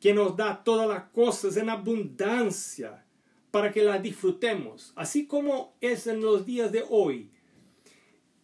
que 0.00 0.12
nos 0.12 0.36
da 0.36 0.62
todas 0.62 0.88
las 0.88 1.04
cosas 1.04 1.56
en 1.56 1.70
abundancia 1.70 3.04
para 3.50 3.72
que 3.72 3.82
las 3.82 4.02
disfrutemos, 4.02 4.92
así 4.96 5.26
como 5.26 5.76
es 5.80 6.06
en 6.06 6.20
los 6.20 6.44
días 6.44 6.72
de 6.72 6.84
hoy. 6.90 7.30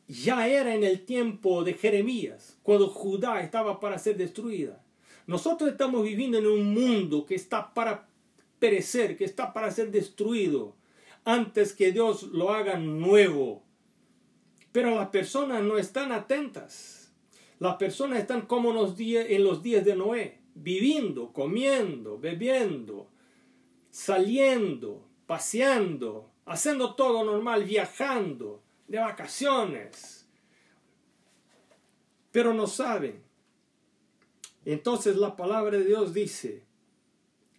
Ya 0.09 0.49
era 0.49 0.75
en 0.75 0.85
el 0.85 1.05
tiempo 1.05 1.63
de 1.63 1.75
Jeremías, 1.75 2.59
cuando 2.63 2.89
Judá 2.89 3.41
estaba 3.43 3.81
para 3.81 3.99
ser 3.99 4.17
destruida. 4.17 4.80
Nosotros 5.31 5.71
estamos 5.71 6.03
viviendo 6.03 6.39
en 6.39 6.47
un 6.49 6.75
mundo 6.75 7.25
que 7.25 7.37
está 7.37 7.73
para 7.73 8.09
perecer, 8.59 9.17
que 9.17 9.25
está 9.25 9.53
para 9.53 9.71
ser 9.71 9.93
destruido, 9.93 10.75
antes 11.25 11.73
que 11.73 11.93
Dios 11.93 12.25
lo 12.25 12.53
haga 12.53 12.77
nuevo. 12.81 13.63
Pero 14.73 14.93
las 14.97 15.11
personas 15.11 15.63
no 15.63 15.79
están 15.79 16.11
atentas. 16.11 17.13
Las 17.61 17.77
personas 17.77 18.19
están 18.19 18.47
como 18.47 18.71
en 18.71 19.45
los 19.45 19.63
días 19.63 19.85
de 19.85 19.95
Noé, 19.95 20.41
viviendo, 20.57 21.33
comiendo, 21.33 22.19
bebiendo, 22.19 23.09
saliendo, 23.89 25.07
paseando, 25.29 26.29
haciendo 26.45 26.97
todo 26.97 27.23
normal, 27.23 27.63
viajando, 27.63 28.65
de 28.89 28.99
vacaciones. 28.99 30.27
Pero 32.33 32.53
no 32.53 32.67
saben 32.67 33.30
entonces 34.65 35.17
la 35.17 35.37
palabra 35.37 35.79
de 35.79 35.85
Dios 35.85 36.13
dice, 36.13 36.65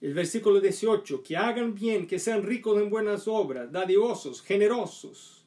el 0.01 0.13
versículo 0.13 0.60
18, 0.60 1.22
que 1.24 1.38
hagan 1.38 1.75
bien, 1.75 2.08
que 2.08 2.20
sean 2.20 2.43
ricos 2.43 2.81
en 2.81 2.89
buenas 2.89 3.27
obras, 3.27 3.72
dadivosos, 3.72 4.41
generosos, 4.41 5.46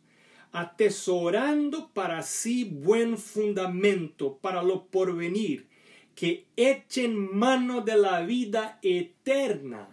atesorando 0.53 1.91
para 1.93 2.23
sí 2.23 2.65
buen 2.65 3.19
fundamento 3.19 4.39
para 4.39 4.63
lo 4.63 4.87
porvenir, 4.87 5.67
que 6.15 6.47
echen 6.57 7.37
mano 7.37 7.81
de 7.81 7.97
la 7.97 8.21
vida 8.21 8.79
eterna. 8.83 9.89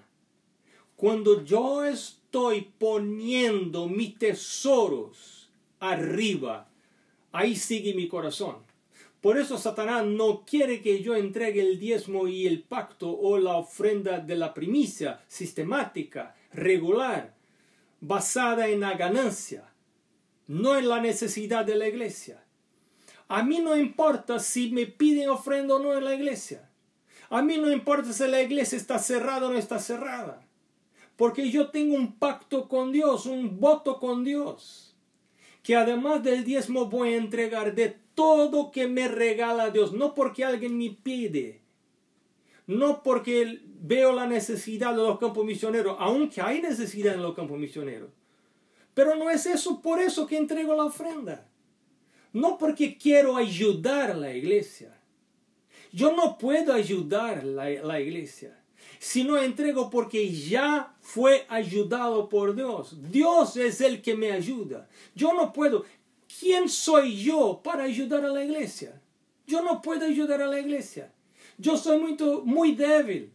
Cuando 0.96 1.44
yo 1.44 1.84
estoy 1.84 2.72
poniendo 2.78 3.88
mis 3.88 4.20
tesoros 4.20 5.50
arriba, 5.80 6.70
ahí 7.32 7.56
sigue 7.56 7.96
mi 7.96 8.08
corazón. 8.08 8.71
Por 9.22 9.38
eso 9.38 9.60
Satanás 9.60 10.04
no 10.06 10.44
quiere 10.46 10.82
que 10.82 11.04
yo 11.04 11.16
entregue 11.16 11.62
el 11.62 11.80
diezmo 11.80 12.28
y 12.28 12.48
el 12.48 12.64
pacto 12.64 13.12
o 13.12 13.38
la 13.38 13.56
ofrenda 13.56 14.18
de 14.20 14.36
la 14.36 14.52
primicia 14.54 15.24
sistemática, 15.28 16.36
regular, 16.52 17.36
basada 18.00 18.68
en 18.68 18.80
la 18.80 18.96
ganancia, 18.96 19.72
no 20.48 20.76
en 20.76 20.90
la 20.90 21.00
necesidad 21.00 21.64
de 21.64 21.76
la 21.76 21.88
iglesia. 21.88 22.44
A 23.28 23.44
mí 23.44 23.60
no 23.60 23.78
importa 23.78 24.40
si 24.40 24.72
me 24.72 24.88
piden 24.88 25.30
ofrenda 25.30 25.76
o 25.76 25.80
no 25.80 25.96
en 25.96 26.04
la 26.04 26.16
iglesia. 26.16 26.68
A 27.30 27.44
mí 27.44 27.58
no 27.60 27.72
importa 27.72 28.12
si 28.12 28.28
la 28.28 28.42
iglesia 28.42 28.76
está 28.76 28.98
cerrada 28.98 29.48
o 29.48 29.52
no 29.52 29.58
está 29.58 29.78
cerrada. 29.78 30.46
Porque 31.16 31.52
yo 31.52 31.70
tengo 31.70 31.96
un 31.96 32.16
pacto 32.18 32.68
con 32.68 32.92
Dios, 32.92 33.28
un 33.28 33.60
voto 33.60 34.00
con 34.00 34.24
Dios. 34.24 34.96
Que 35.62 35.76
además 35.76 36.24
del 36.24 36.44
diezmo 36.44 36.88
voy 36.88 37.14
a 37.14 37.18
entregar 37.18 37.76
de 37.76 37.96
todo 38.22 38.70
que 38.72 38.88
me 38.88 39.08
regala 39.08 39.72
Dios, 39.72 39.94
no 39.94 40.14
porque 40.14 40.46
alguien 40.46 40.78
me 40.78 40.92
pide, 40.92 41.62
no 42.68 43.02
porque 43.02 43.62
veo 43.80 44.14
la 44.14 44.28
necesidad 44.28 44.92
de 44.92 45.02
los 45.02 45.18
campos 45.18 45.44
misioneros, 45.44 45.98
aunque 46.00 46.40
hay 46.40 46.62
necesidad 46.62 47.16
en 47.16 47.24
los 47.24 47.34
campos 47.34 47.58
misioneros. 47.58 48.12
Pero 48.94 49.16
no 49.16 49.32
es 49.32 49.48
eso 49.48 49.82
por 49.82 50.00
eso 50.00 50.28
que 50.28 50.38
entrego 50.38 50.76
la 50.76 50.86
ofrenda. 50.86 51.48
No 52.32 52.60
porque 52.60 52.96
quiero 52.96 53.38
ayudar 53.38 54.12
a 54.12 54.16
la 54.16 54.32
iglesia. 54.32 54.96
Yo 55.92 56.16
no 56.16 56.38
puedo 56.38 56.74
ayudar 56.74 57.44
la, 57.44 57.70
la 57.70 58.00
iglesia. 58.00 58.56
Si 59.00 59.24
no 59.24 59.42
entrego 59.42 59.90
porque 59.90 60.32
ya 60.32 60.96
fue 61.02 61.46
ayudado 61.50 62.30
por 62.30 62.56
Dios. 62.56 62.98
Dios 63.12 63.58
es 63.58 63.82
el 63.82 64.02
que 64.04 64.16
me 64.16 64.32
ayuda. 64.32 64.88
Yo 65.16 65.34
no 65.34 65.52
puedo. 65.52 65.86
¿Quién 66.40 66.70
soy 66.70 67.24
yo 67.24 67.62
para 67.64 67.84
ayudar 67.84 68.26
a 68.26 68.30
la 68.30 68.44
iglesia? 68.44 69.02
Yo 69.48 69.62
no 69.62 69.82
puedo 69.82 70.06
ayudar 70.06 70.42
a 70.42 70.48
la 70.48 70.60
iglesia. 70.60 71.12
Yo 71.58 71.78
soy 71.78 72.00
muy, 72.00 72.18
muy 72.46 72.76
débil. 72.76 73.32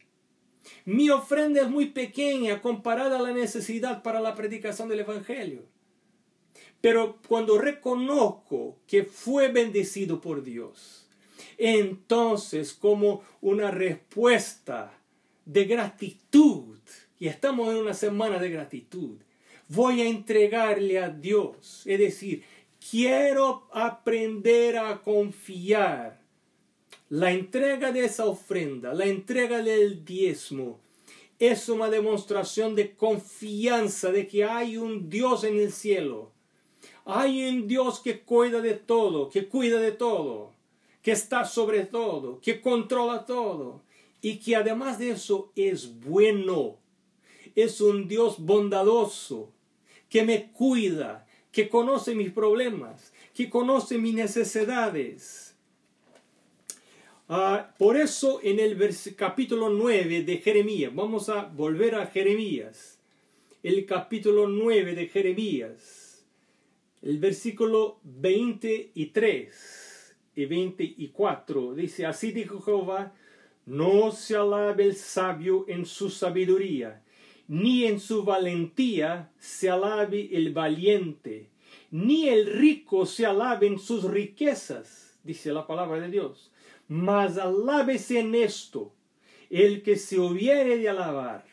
Mi 0.85 1.11
ofrenda 1.11 1.63
es 1.63 1.71
muy 1.71 1.87
pequeña 1.87 2.61
comparada 2.61 3.19
a 3.19 3.23
la 3.23 3.33
necesidad 3.33 4.03
para 4.03 4.21
la 4.21 4.35
predicación 4.35 4.89
del 4.89 5.01
Evangelio. 5.01 5.65
Pero 6.81 7.19
cuando 7.29 7.59
reconozco 7.59 8.79
que 8.87 9.05
fue 9.05 9.49
bendecido 9.49 10.21
por 10.21 10.43
Dios, 10.43 11.07
entonces 11.59 12.73
como 12.73 13.23
una 13.41 13.71
respuesta 13.71 14.93
de 15.45 15.65
gratitud, 15.65 16.79
y 17.19 17.29
estamos 17.29 17.71
en 17.73 17.79
una 17.79 17.95
semana 17.95 18.39
de 18.39 18.51
gratitud, 18.51 19.17
voy 19.69 20.01
a 20.01 20.09
entregarle 20.09 20.99
a 20.99 21.09
Dios, 21.09 21.83
es 21.87 21.99
decir, 21.99 22.45
quiero 22.91 23.69
aprender 23.73 24.77
a 24.79 25.03
confiar. 25.03 26.21
La 27.09 27.33
entrega 27.33 27.93
de 27.93 28.05
esa 28.05 28.27
ofrenda, 28.27 28.93
la 28.93 29.07
entrega 29.07 29.63
del 29.63 30.05
diezmo, 30.05 30.81
es 31.39 31.69
una 31.69 31.89
demostración 31.89 32.75
de 32.75 32.97
confianza 32.97 34.11
de 34.11 34.27
que 34.27 34.45
hay 34.45 34.77
un 34.77 35.09
Dios 35.09 35.45
en 35.45 35.59
el 35.59 35.73
cielo. 35.73 36.33
Hay 37.05 37.49
un 37.49 37.69
Dios 37.69 38.01
que 38.01 38.21
cuida 38.21 38.61
de 38.61 38.75
todo, 38.75 39.29
que 39.31 39.47
cuida 39.47 39.79
de 39.79 39.93
todo, 39.93 40.53
que 41.03 41.13
está 41.13 41.45
sobre 41.45 41.87
todo, 41.87 42.41
que 42.41 42.61
controla 42.61 43.27
todo 43.27 43.83
y 44.21 44.39
que 44.39 44.57
además 44.57 44.99
de 44.99 45.11
eso 45.11 45.53
es 45.55 46.01
bueno. 46.01 46.79
Es 47.55 47.81
un 47.81 48.09
Dios 48.09 48.37
bondadoso 48.39 49.53
que 50.09 50.25
me 50.25 50.51
cuida, 50.51 51.26
que 51.57 51.71
conoce 51.71 52.15
mis 52.15 52.33
problemas, 52.33 53.15
que 53.35 53.49
conoce 53.49 53.97
mis 53.97 54.13
necesidades. 54.13 55.57
Ah, 57.31 57.75
por 57.79 57.97
eso 57.97 58.41
en 58.43 58.61
el 58.61 58.77
capítulo 59.17 59.71
9 59.71 60.25
de 60.25 60.37
Jeremías, 60.37 60.95
vamos 60.95 61.31
a 61.31 61.45
volver 61.45 61.95
a 61.95 62.09
Jeremías, 62.09 62.99
el 63.63 63.87
capítulo 63.87 64.49
9 64.49 64.95
de 64.95 65.07
Jeremías, 65.07 66.27
el 67.01 67.17
versículo 67.17 68.01
23 68.03 70.15
y 70.35 70.45
24, 70.45 71.75
dice, 71.75 72.05
así 72.05 72.33
dijo 72.33 72.61
Jehová, 72.61 73.15
no 73.65 74.13
se 74.13 74.37
alabe 74.37 74.85
el 74.85 74.95
sabio 74.95 75.65
en 75.69 75.87
su 75.87 76.11
sabiduría, 76.11 77.03
ni 77.49 77.85
en 77.85 78.01
su 78.01 78.25
valentía 78.25 79.31
se 79.39 79.71
alabe 79.71 80.29
el 80.33 80.53
valiente, 80.53 81.49
ni 81.91 82.29
el 82.29 82.47
rico 82.47 83.07
se 83.07 83.27
alabe 83.27 83.67
en 83.67 83.79
sus 83.79 84.05
riquezas, 84.05 85.19
dice 85.23 85.53
la 85.53 85.67
palabra 85.67 86.01
de 86.01 86.11
Dios, 86.11 86.51
mas 86.89 87.39
alábese 87.39 88.21
en 88.21 88.35
esto 88.35 88.93
el 89.51 89.83
que 89.83 89.97
se 89.97 90.19
hubiere 90.19 90.79
de 90.79 90.89
alabar, 90.89 91.45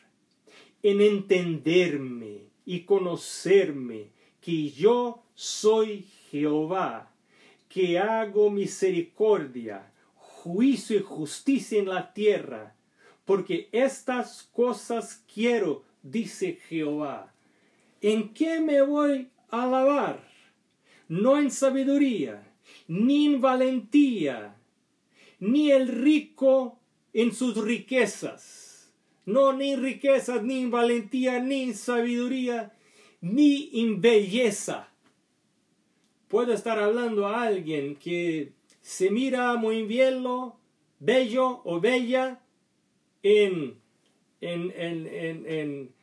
en 0.81 1.01
entenderme 1.01 2.41
y 2.65 2.81
conocerme, 2.81 4.11
que 4.41 4.69
yo 4.69 5.23
soy 5.35 6.05
Jehová, 6.29 7.13
que 7.69 7.97
hago 7.97 8.51
misericordia, 8.51 9.91
juicio 10.15 10.97
y 10.97 11.01
justicia 11.01 11.79
en 11.79 11.87
la 11.87 12.13
tierra, 12.13 12.75
porque 13.25 13.69
estas 13.71 14.49
cosas 14.53 15.23
quiero, 15.33 15.83
dice 16.01 16.59
Jehová. 16.67 17.33
¿En 18.01 18.33
qué 18.33 18.59
me 18.59 18.81
voy 18.81 19.29
a 19.49 19.63
alabar? 19.63 20.27
No 21.07 21.37
en 21.37 21.51
sabiduría, 21.51 22.43
ni 22.87 23.27
en 23.27 23.41
valentía, 23.41 24.55
ni 25.39 25.71
el 25.71 25.87
rico 25.87 26.79
en 27.13 27.33
sus 27.33 27.55
riquezas. 27.57 28.93
No, 29.25 29.53
ni 29.53 29.71
en 29.71 29.83
riquezas, 29.83 30.43
ni 30.43 30.63
en 30.63 30.71
valentía, 30.71 31.39
ni 31.39 31.63
en 31.63 31.75
sabiduría, 31.75 32.73
ni 33.21 33.69
en 33.73 34.01
belleza. 34.01 34.89
Puedo 36.27 36.51
estar 36.51 36.77
hablando 36.77 37.27
a 37.27 37.43
alguien 37.43 37.95
que 37.95 38.51
se 38.81 39.09
mira 39.09 39.55
muy 39.55 39.83
bien, 39.83 40.25
bello 40.99 41.61
o 41.63 41.79
bella 41.79 42.42
en, 43.23 43.79
en, 44.41 44.71
en, 44.75 45.45
en, 45.47 45.93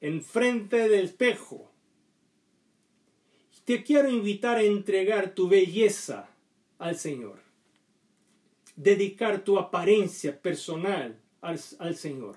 en 0.00 0.22
frente 0.22 0.88
del 0.88 1.04
espejo. 1.04 1.70
Te 3.64 3.82
quiero 3.82 4.08
invitar 4.08 4.56
a 4.56 4.62
entregar 4.62 5.34
tu 5.34 5.48
belleza 5.48 6.30
al 6.78 6.96
Señor. 6.96 7.40
Dedicar 8.76 9.44
tu 9.44 9.58
apariencia 9.58 10.40
personal 10.40 11.20
al, 11.42 11.60
al 11.78 11.96
Señor. 11.96 12.36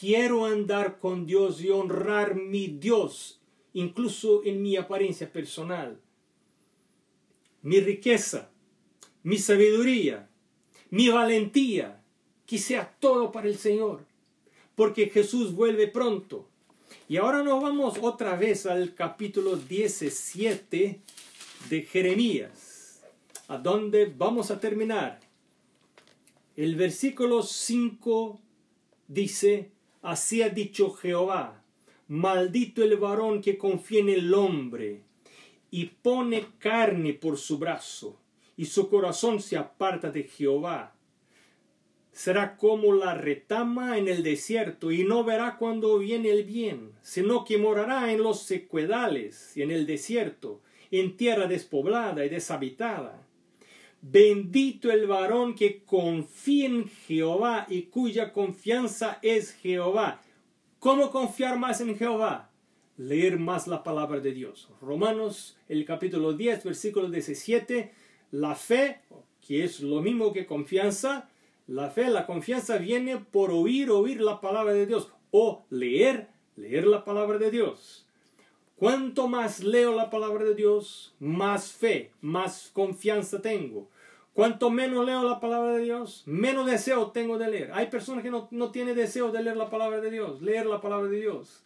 Quiero 0.00 0.46
andar 0.46 0.98
con 0.98 1.26
Dios 1.26 1.60
y 1.60 1.68
honrar 1.68 2.36
mi 2.36 2.68
Dios, 2.68 3.40
incluso 3.72 4.42
en 4.44 4.62
mi 4.62 4.76
apariencia 4.76 5.30
personal. 5.30 6.00
Mi 7.60 7.80
riqueza, 7.80 8.50
mi 9.22 9.38
sabiduría, 9.38 10.28
mi 10.90 11.08
valentía, 11.08 12.01
que 12.46 12.58
sea 12.58 12.94
todo 13.00 13.32
para 13.32 13.48
el 13.48 13.58
Señor, 13.58 14.04
porque 14.74 15.08
Jesús 15.08 15.54
vuelve 15.54 15.88
pronto. 15.88 16.48
Y 17.08 17.16
ahora 17.16 17.42
nos 17.42 17.62
vamos 17.62 17.98
otra 18.00 18.36
vez 18.36 18.66
al 18.66 18.94
capítulo 18.94 19.56
17 19.56 21.00
de 21.68 21.82
Jeremías, 21.82 23.02
a 23.48 23.58
donde 23.58 24.06
vamos 24.06 24.50
a 24.50 24.60
terminar. 24.60 25.20
El 26.56 26.76
versículo 26.76 27.42
5 27.42 28.40
dice, 29.08 29.70
así 30.02 30.42
ha 30.42 30.50
dicho 30.50 30.92
Jehová, 30.92 31.62
maldito 32.08 32.82
el 32.82 32.96
varón 32.96 33.40
que 33.40 33.56
confía 33.56 34.00
en 34.00 34.10
el 34.10 34.34
hombre 34.34 35.02
y 35.70 35.86
pone 35.86 36.46
carne 36.58 37.14
por 37.14 37.38
su 37.38 37.58
brazo, 37.58 38.18
y 38.56 38.66
su 38.66 38.90
corazón 38.90 39.40
se 39.40 39.56
aparta 39.56 40.10
de 40.10 40.24
Jehová 40.24 40.94
será 42.12 42.56
como 42.58 42.92
la 42.92 43.14
retama 43.14 43.98
en 43.98 44.06
el 44.06 44.22
desierto 44.22 44.92
y 44.92 45.02
no 45.02 45.24
verá 45.24 45.56
cuando 45.56 45.98
viene 45.98 46.30
el 46.30 46.44
bien, 46.44 46.92
sino 47.00 47.44
que 47.44 47.58
morará 47.58 48.12
en 48.12 48.22
los 48.22 48.42
secuedales 48.42 49.56
y 49.56 49.62
en 49.62 49.70
el 49.70 49.86
desierto, 49.86 50.60
en 50.90 51.16
tierra 51.16 51.46
despoblada 51.46 52.24
y 52.24 52.28
deshabitada. 52.28 53.26
Bendito 54.02 54.90
el 54.90 55.06
varón 55.06 55.54
que 55.54 55.84
confía 55.84 56.66
en 56.66 56.88
Jehová 56.88 57.66
y 57.68 57.82
cuya 57.82 58.32
confianza 58.32 59.18
es 59.22 59.52
Jehová. 59.52 60.20
¿Cómo 60.80 61.10
confiar 61.10 61.58
más 61.58 61.80
en 61.80 61.96
Jehová? 61.96 62.50
Leer 62.98 63.38
más 63.38 63.68
la 63.68 63.82
palabra 63.82 64.20
de 64.20 64.32
Dios. 64.32 64.68
Romanos, 64.80 65.56
el 65.68 65.84
capítulo 65.84 66.32
10, 66.32 66.64
versículo 66.64 67.08
17. 67.08 67.92
La 68.32 68.54
fe, 68.54 69.02
que 69.40 69.64
es 69.64 69.80
lo 69.80 70.02
mismo 70.02 70.32
que 70.32 70.46
confianza, 70.46 71.30
la 71.66 71.90
fe, 71.90 72.08
la 72.08 72.26
confianza 72.26 72.78
viene 72.78 73.18
por 73.18 73.50
oír, 73.50 73.90
oír 73.90 74.20
la 74.20 74.40
palabra 74.40 74.72
de 74.72 74.86
Dios 74.86 75.12
o 75.30 75.64
leer, 75.70 76.28
leer 76.56 76.86
la 76.86 77.04
palabra 77.04 77.38
de 77.38 77.50
Dios. 77.50 78.06
Cuanto 78.76 79.28
más 79.28 79.62
leo 79.62 79.94
la 79.94 80.10
palabra 80.10 80.44
de 80.44 80.54
Dios, 80.54 81.14
más 81.20 81.72
fe, 81.72 82.10
más 82.20 82.70
confianza 82.72 83.40
tengo. 83.40 83.88
Cuanto 84.34 84.70
menos 84.70 85.04
leo 85.06 85.22
la 85.22 85.40
palabra 85.40 85.74
de 85.74 85.84
Dios, 85.84 86.22
menos 86.26 86.66
deseo 86.66 87.10
tengo 87.10 87.38
de 87.38 87.48
leer. 87.48 87.70
Hay 87.74 87.86
personas 87.86 88.24
que 88.24 88.30
no, 88.30 88.48
no 88.50 88.70
tienen 88.72 88.96
deseo 88.96 89.30
de 89.30 89.42
leer 89.42 89.56
la 89.56 89.70
palabra 89.70 90.00
de 90.00 90.10
Dios, 90.10 90.42
leer 90.42 90.66
la 90.66 90.80
palabra 90.80 91.08
de 91.08 91.20
Dios. 91.20 91.62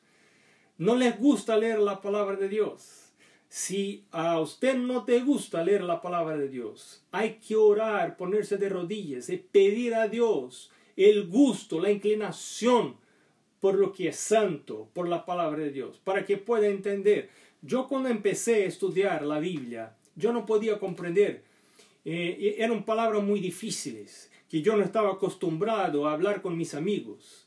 No 0.76 0.94
les 0.94 1.18
gusta 1.18 1.56
leer 1.56 1.78
la 1.78 2.02
palabra 2.02 2.36
de 2.36 2.48
Dios. 2.48 3.05
Si 3.48 4.04
a 4.10 4.40
usted 4.40 4.76
no 4.76 5.04
te 5.04 5.20
gusta 5.20 5.62
leer 5.62 5.82
la 5.82 6.00
palabra 6.00 6.36
de 6.36 6.48
Dios, 6.48 7.04
hay 7.12 7.34
que 7.34 7.56
orar, 7.56 8.16
ponerse 8.16 8.56
de 8.56 8.68
rodillas 8.68 9.28
y 9.28 9.36
pedir 9.36 9.94
a 9.94 10.08
Dios 10.08 10.70
el 10.96 11.28
gusto, 11.28 11.80
la 11.80 11.90
inclinación 11.90 12.96
por 13.60 13.76
lo 13.76 13.92
que 13.92 14.08
es 14.08 14.16
santo, 14.16 14.88
por 14.92 15.08
la 15.08 15.24
palabra 15.24 15.62
de 15.62 15.70
Dios, 15.70 16.00
para 16.04 16.24
que 16.24 16.36
pueda 16.36 16.66
entender. 16.66 17.30
Yo 17.62 17.86
cuando 17.88 18.08
empecé 18.08 18.64
a 18.64 18.66
estudiar 18.66 19.22
la 19.22 19.38
Biblia, 19.38 19.96
yo 20.14 20.32
no 20.32 20.46
podía 20.46 20.78
comprender. 20.78 21.44
Eh, 22.04 22.56
eran 22.58 22.84
palabras 22.84 23.22
muy 23.22 23.40
difíciles, 23.40 24.30
que 24.48 24.62
yo 24.62 24.76
no 24.76 24.84
estaba 24.84 25.12
acostumbrado 25.12 26.06
a 26.06 26.12
hablar 26.12 26.42
con 26.42 26.56
mis 26.56 26.74
amigos. 26.74 27.46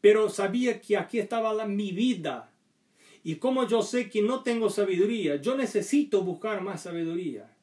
Pero 0.00 0.28
sabía 0.28 0.80
que 0.80 0.96
aquí 0.96 1.18
estaba 1.18 1.66
mi 1.66 1.92
vida, 1.92 2.52
y 3.24 3.36
como 3.36 3.66
yo 3.66 3.82
sé 3.82 4.08
que 4.08 4.22
no 4.22 4.42
tengo 4.42 4.70
sabiduría, 4.70 5.36
yo 5.36 5.56
necesito 5.56 6.22
buscar 6.22 6.62
más 6.62 6.82
sabiduría. 6.82 7.54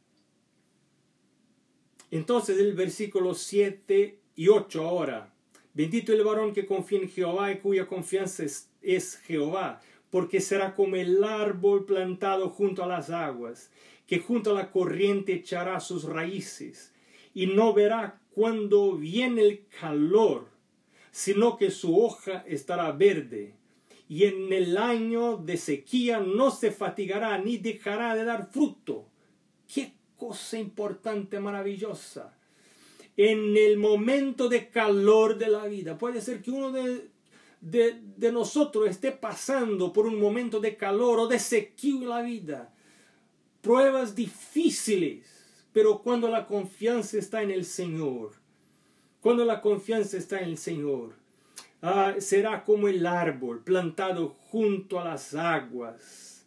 Entonces 2.11 2.59
el 2.59 2.73
versículo 2.73 3.33
7 3.33 4.19
y 4.35 4.47
8 4.47 4.81
ahora. 4.85 5.33
Bendito 5.73 6.13
el 6.13 6.23
varón 6.23 6.53
que 6.53 6.65
confía 6.65 6.99
en 6.99 7.09
Jehová 7.09 7.51
y 7.51 7.57
cuya 7.59 7.87
confianza 7.87 8.43
es, 8.43 8.69
es 8.81 9.17
Jehová, 9.17 9.81
porque 10.09 10.39
será 10.39 10.73
como 10.73 10.95
el 10.95 11.23
árbol 11.23 11.85
plantado 11.85 12.49
junto 12.49 12.83
a 12.83 12.87
las 12.87 13.09
aguas, 13.09 13.71
que 14.07 14.19
junto 14.19 14.51
a 14.51 14.53
la 14.53 14.71
corriente 14.71 15.33
echará 15.33 15.79
sus 15.79 16.03
raíces, 16.03 16.93
y 17.33 17.47
no 17.47 17.73
verá 17.73 18.21
cuando 18.31 18.95
viene 18.95 19.41
el 19.41 19.65
calor, 19.79 20.47
sino 21.11 21.57
que 21.57 21.71
su 21.71 21.99
hoja 21.99 22.45
estará 22.47 22.91
verde 22.91 23.55
y 24.07 24.25
en 24.25 24.53
el 24.53 24.77
año 24.77 25.37
de 25.37 25.57
sequía 25.57 26.19
no 26.19 26.51
se 26.51 26.71
fatigará 26.71 27.37
ni 27.39 27.57
dejará 27.57 28.15
de 28.15 28.23
dar 28.23 28.47
fruto. 28.51 29.07
Qué 29.71 29.93
cosa 30.15 30.59
importante, 30.59 31.39
maravillosa. 31.39 32.37
En 33.17 33.57
el 33.57 33.77
momento 33.77 34.47
de 34.49 34.69
calor 34.69 35.37
de 35.37 35.47
la 35.47 35.65
vida, 35.65 35.97
puede 35.97 36.21
ser 36.21 36.41
que 36.41 36.51
uno 36.51 36.71
de, 36.71 37.09
de, 37.61 38.31
nosotros 38.31 38.87
esté 38.87 39.11
pasando 39.11 39.91
por 39.91 40.05
un 40.05 40.19
momento 40.19 40.59
de 40.59 40.75
calor 40.75 41.19
o 41.19 41.27
de 41.27 41.39
sequía 41.39 42.01
en 42.01 42.09
la 42.09 42.21
vida. 42.21 42.73
Pruebas 43.61 44.13
difíciles, 44.13 45.25
pero 45.73 46.03
cuando 46.03 46.27
la 46.27 46.45
confianza 46.45 47.17
está 47.17 47.41
en 47.41 47.49
el 47.49 47.65
Señor, 47.65 48.33
cuando 49.19 49.45
la 49.45 49.61
confianza 49.61 50.17
está 50.17 50.39
en 50.39 50.49
el 50.49 50.57
Señor, 50.57 51.15
Ah, 51.87 52.15
será 52.17 52.63
como 52.63 52.87
el 52.87 53.05
árbol 53.05 53.63
plantado 53.63 54.29
junto 54.49 54.99
a 54.99 55.03
las 55.03 55.35
aguas, 55.35 56.43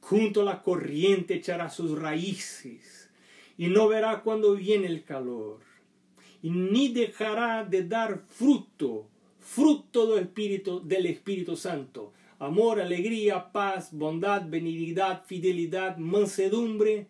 junto 0.00 0.42
a 0.42 0.44
la 0.44 0.62
corriente 0.62 1.32
echará 1.32 1.70
sus 1.70 1.98
raíces 1.98 3.08
y 3.56 3.68
no 3.68 3.88
verá 3.88 4.20
cuando 4.20 4.54
viene 4.56 4.86
el 4.86 5.02
calor, 5.04 5.60
y 6.42 6.50
ni 6.50 6.92
dejará 6.92 7.64
de 7.64 7.84
dar 7.84 8.20
fruto, 8.26 9.08
fruto 9.38 10.14
del 10.14 10.24
Espíritu, 10.24 10.86
del 10.86 11.06
Espíritu 11.06 11.56
Santo, 11.56 12.12
amor, 12.38 12.82
alegría, 12.82 13.52
paz, 13.52 13.88
bondad, 13.94 14.42
benignidad, 14.46 15.24
fidelidad, 15.24 15.96
mansedumbre, 15.96 17.06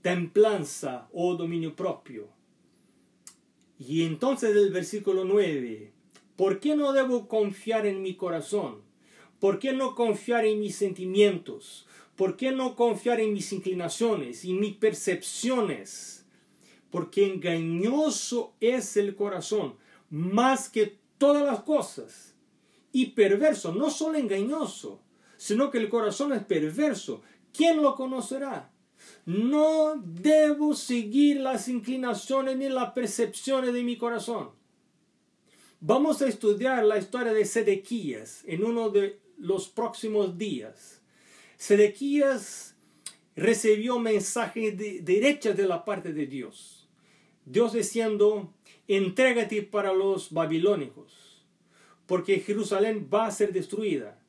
templanza 0.00 1.08
o 1.12 1.36
dominio 1.36 1.76
propio. 1.76 2.26
Y 3.78 4.02
entonces 4.02 4.56
el 4.56 4.72
versículo 4.72 5.24
9, 5.24 5.91
¿Por 6.42 6.58
qué 6.58 6.74
no 6.74 6.92
debo 6.92 7.28
confiar 7.28 7.86
en 7.86 8.02
mi 8.02 8.16
corazón? 8.16 8.82
¿Por 9.38 9.60
qué 9.60 9.72
no 9.72 9.94
confiar 9.94 10.44
en 10.44 10.58
mis 10.58 10.74
sentimientos? 10.74 11.86
¿Por 12.16 12.36
qué 12.36 12.50
no 12.50 12.74
confiar 12.74 13.20
en 13.20 13.32
mis 13.32 13.52
inclinaciones 13.52 14.44
y 14.44 14.52
mis 14.52 14.74
percepciones? 14.74 16.26
Porque 16.90 17.32
engañoso 17.32 18.54
es 18.58 18.96
el 18.96 19.14
corazón 19.14 19.76
más 20.10 20.68
que 20.68 20.98
todas 21.16 21.44
las 21.44 21.60
cosas. 21.60 22.34
Y 22.90 23.10
perverso, 23.10 23.72
no 23.72 23.88
solo 23.88 24.18
engañoso, 24.18 25.00
sino 25.36 25.70
que 25.70 25.78
el 25.78 25.88
corazón 25.88 26.32
es 26.32 26.42
perverso. 26.42 27.22
¿Quién 27.52 27.80
lo 27.80 27.94
conocerá? 27.94 28.72
No 29.26 29.94
debo 30.04 30.74
seguir 30.74 31.36
las 31.36 31.68
inclinaciones 31.68 32.56
ni 32.56 32.68
las 32.68 32.94
percepciones 32.94 33.72
de 33.72 33.84
mi 33.84 33.96
corazón. 33.96 34.60
Vamos 35.84 36.22
a 36.22 36.28
estudiar 36.28 36.84
la 36.84 36.96
historia 36.96 37.32
de 37.32 37.44
Sedequías 37.44 38.44
en 38.46 38.62
uno 38.62 38.90
de 38.90 39.18
los 39.36 39.68
próximos 39.68 40.38
días. 40.38 41.02
Sedequías 41.56 42.76
recibió 43.34 43.98
mensajes 43.98 44.78
de, 44.78 45.00
derechos 45.00 45.56
de 45.56 45.66
la 45.66 45.84
parte 45.84 46.12
de 46.12 46.28
Dios. 46.28 46.88
Dios 47.46 47.72
diciendo, 47.72 48.54
entrégate 48.86 49.60
para 49.62 49.92
los 49.92 50.30
babilónicos, 50.30 51.44
porque 52.06 52.38
Jerusalén 52.38 53.08
va 53.12 53.26
a 53.26 53.32
ser 53.32 53.52
destruida. 53.52 54.22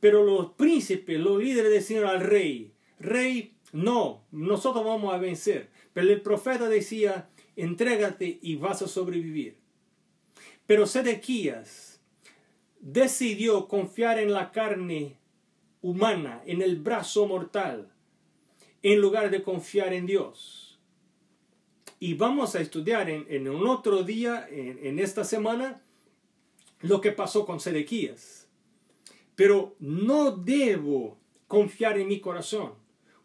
Pero 0.00 0.24
los 0.24 0.52
príncipes, 0.52 1.20
los 1.20 1.38
líderes 1.38 1.70
decían 1.70 2.04
al 2.04 2.20
rey, 2.20 2.72
rey, 2.98 3.58
no, 3.72 4.24
nosotros 4.30 4.86
vamos 4.86 5.12
a 5.12 5.18
vencer. 5.18 5.68
Pero 5.92 6.08
el 6.08 6.22
profeta 6.22 6.70
decía, 6.70 7.28
entrégate 7.56 8.38
y 8.40 8.56
vas 8.56 8.80
a 8.80 8.88
sobrevivir. 8.88 9.60
Pero 10.72 10.86
Sedequías 10.86 12.00
decidió 12.80 13.68
confiar 13.68 14.18
en 14.18 14.32
la 14.32 14.52
carne 14.52 15.18
humana, 15.82 16.42
en 16.46 16.62
el 16.62 16.76
brazo 16.76 17.26
mortal, 17.26 17.92
en 18.82 18.98
lugar 18.98 19.30
de 19.30 19.42
confiar 19.42 19.92
en 19.92 20.06
Dios. 20.06 20.80
Y 22.00 22.14
vamos 22.14 22.54
a 22.54 22.62
estudiar 22.62 23.10
en, 23.10 23.48
un 23.50 23.66
otro 23.66 24.02
día, 24.02 24.48
en, 24.50 24.98
esta 24.98 25.24
semana, 25.24 25.82
lo 26.80 27.02
que 27.02 27.12
pasó 27.12 27.44
con 27.44 27.60
Sedequías. 27.60 28.48
Pero 29.36 29.76
no 29.78 30.30
debo 30.30 31.18
confiar 31.48 31.98
en 31.98 32.08
mi 32.08 32.18
corazón 32.18 32.72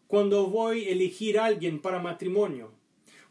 cuando 0.06 0.48
voy 0.48 0.84
a 0.84 0.90
elegir 0.90 1.38
a 1.38 1.46
alguien 1.46 1.80
para 1.80 1.98
matrimonio, 1.98 2.72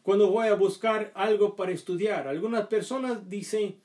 cuando 0.01 0.31
voy 0.31 0.47
a 0.47 0.55
buscar 0.55 1.11
algo 1.13 1.55
para 1.55 1.71
estudiar. 1.71 2.27
Algunas 2.27 2.65
personas 2.65 3.29
dicen, 3.29 3.79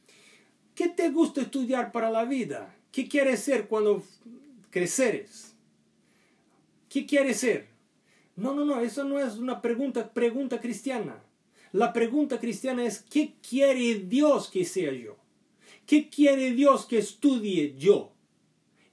¿qué 0.74 0.88
te 0.88 1.11
gusta 1.11 1.42
estudiar 1.42 1.92
para 1.92 2.11
la 2.11 2.24
vida? 2.24 2.74
¿Qué 2.90 3.08
quieres 3.08 3.40
ser 3.40 3.68
cuando 3.68 4.02
creceres? 4.70 5.54
¿Qué 6.88 7.06
quieres 7.06 7.38
ser? 7.38 7.68
No, 8.37 8.54
no, 8.54 8.64
no, 8.64 8.80
eso 8.80 9.04
no 9.04 9.18
es 9.18 9.37
una 9.37 9.61
pregunta, 9.62 10.12
pregunta 10.12 10.61
cristiana. 10.61 11.22
La 11.72 11.92
pregunta 11.92 12.38
cristiana 12.38 12.85
es, 12.85 13.00
¿qué 13.11 13.35
quiere 13.46 14.00
Dios 14.00 14.50
que 14.50 14.64
sea 14.64 14.92
yo? 14.92 15.16
¿Qué 15.87 16.11
quiere 16.11 16.52
Dios 16.52 16.87
que 16.87 16.98
estudie 16.98 17.74
yo? 17.78 18.12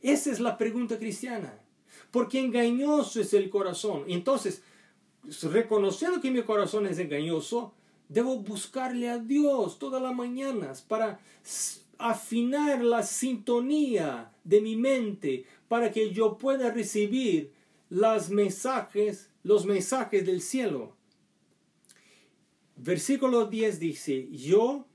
Esa 0.02 0.32
es 0.32 0.40
la 0.40 0.58
pregunta 0.58 0.98
cristiana. 0.98 1.60
Porque 2.12 2.40
engañoso 2.40 3.22
es 3.22 3.34
el 3.34 3.50
corazón. 3.50 4.06
Entonces, 4.08 4.64
reconociendo 5.44 6.22
que 6.22 6.32
mi 6.32 6.42
corazón 6.44 6.88
es 6.88 7.00
engañoso, 7.00 7.74
debo 8.10 8.38
buscarle 8.40 9.10
a 9.10 9.20
Dios 9.20 9.80
todas 9.80 10.02
las 10.02 10.14
mañanas 10.14 10.82
para 10.82 11.20
afinar 11.98 12.84
la 12.84 13.04
sintonía 13.04 14.34
de 14.44 14.62
mi 14.62 14.76
mente 14.76 15.46
para 15.68 15.92
que 15.92 16.12
yo 16.12 16.38
pueda 16.38 16.72
recibir 16.72 17.54
los 17.90 18.30
mensajes, 18.30 19.30
los 19.44 19.66
mensajes 19.66 20.26
del 20.26 20.42
cielo. 20.42 20.96
Versículo 22.76 23.46
10 23.46 23.80
dice, 23.80 24.30
yo, 24.32 24.86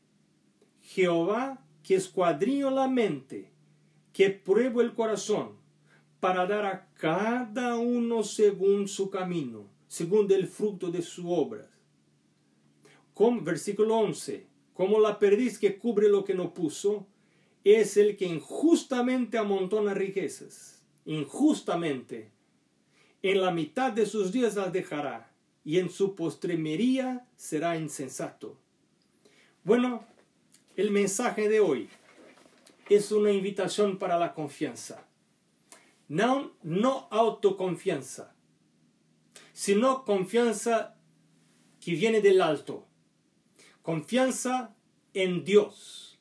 Jehová, 0.81 1.65
que 1.83 1.95
escuadrillo 1.97 2.71
la 2.71 2.89
mente, 2.89 3.51
que 4.13 4.31
pruebo 4.31 4.81
el 4.81 4.95
corazón, 4.95 5.53
para 6.19 6.47
dar 6.47 6.65
a 6.65 6.89
cada 6.95 7.77
uno 7.77 8.23
según 8.23 8.89
su 8.89 9.11
camino, 9.11 9.69
según 9.87 10.31
el 10.33 10.47
fruto 10.49 10.91
de 10.91 11.03
su 11.03 11.31
obra. 11.31 11.74
Con, 13.15 13.45
versículo 13.45 13.97
11, 13.97 14.47
como 14.75 15.01
la 15.01 15.19
perdiz 15.19 15.59
que 15.59 15.79
cubre 15.79 16.09
lo 16.09 16.25
que 16.25 16.35
no 16.35 16.53
puso, 16.53 17.07
es 17.63 17.97
el 17.97 18.17
que 18.17 18.27
injustamente 18.27 19.39
amontona 19.39 19.95
riquezas, 19.95 20.83
injustamente 21.07 22.35
en 23.25 23.41
la 23.41 23.51
mitad 23.51 23.91
de 23.91 24.05
sus 24.05 24.33
días 24.33 24.55
las 24.55 24.71
dejará, 24.71 25.33
y 25.65 25.79
en 25.79 25.89
su 25.89 26.15
postremería 26.15 27.27
será 27.37 27.79
insensato. 27.79 28.59
Bueno, 29.63 30.05
el 30.77 30.91
mensaje 30.91 31.49
de 31.49 31.61
hoy 31.61 31.89
es 32.91 33.13
una 33.13 33.33
invitación 33.33 33.99
para 33.99 34.19
la 34.19 34.35
confianza. 34.35 35.07
No, 36.07 36.53
no 36.63 37.09
autoconfianza, 37.11 38.35
sino 39.55 40.05
confianza 40.05 40.99
que 41.81 41.93
viene 41.93 42.21
del 42.21 42.43
alto. 42.43 42.87
Confianza 43.85 44.75
en 45.13 45.45
Dios. 45.45 46.19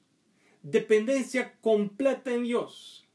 Dependencia 0.64 1.56
completa 1.62 2.34
en 2.34 2.44
Dios. 2.44 3.08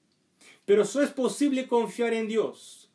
Pero 0.65 0.85
eso 0.85 1.03
es 1.03 1.11
posible 1.11 1.69
confiar 1.69 2.15
en 2.15 2.29
Dios 2.29 2.89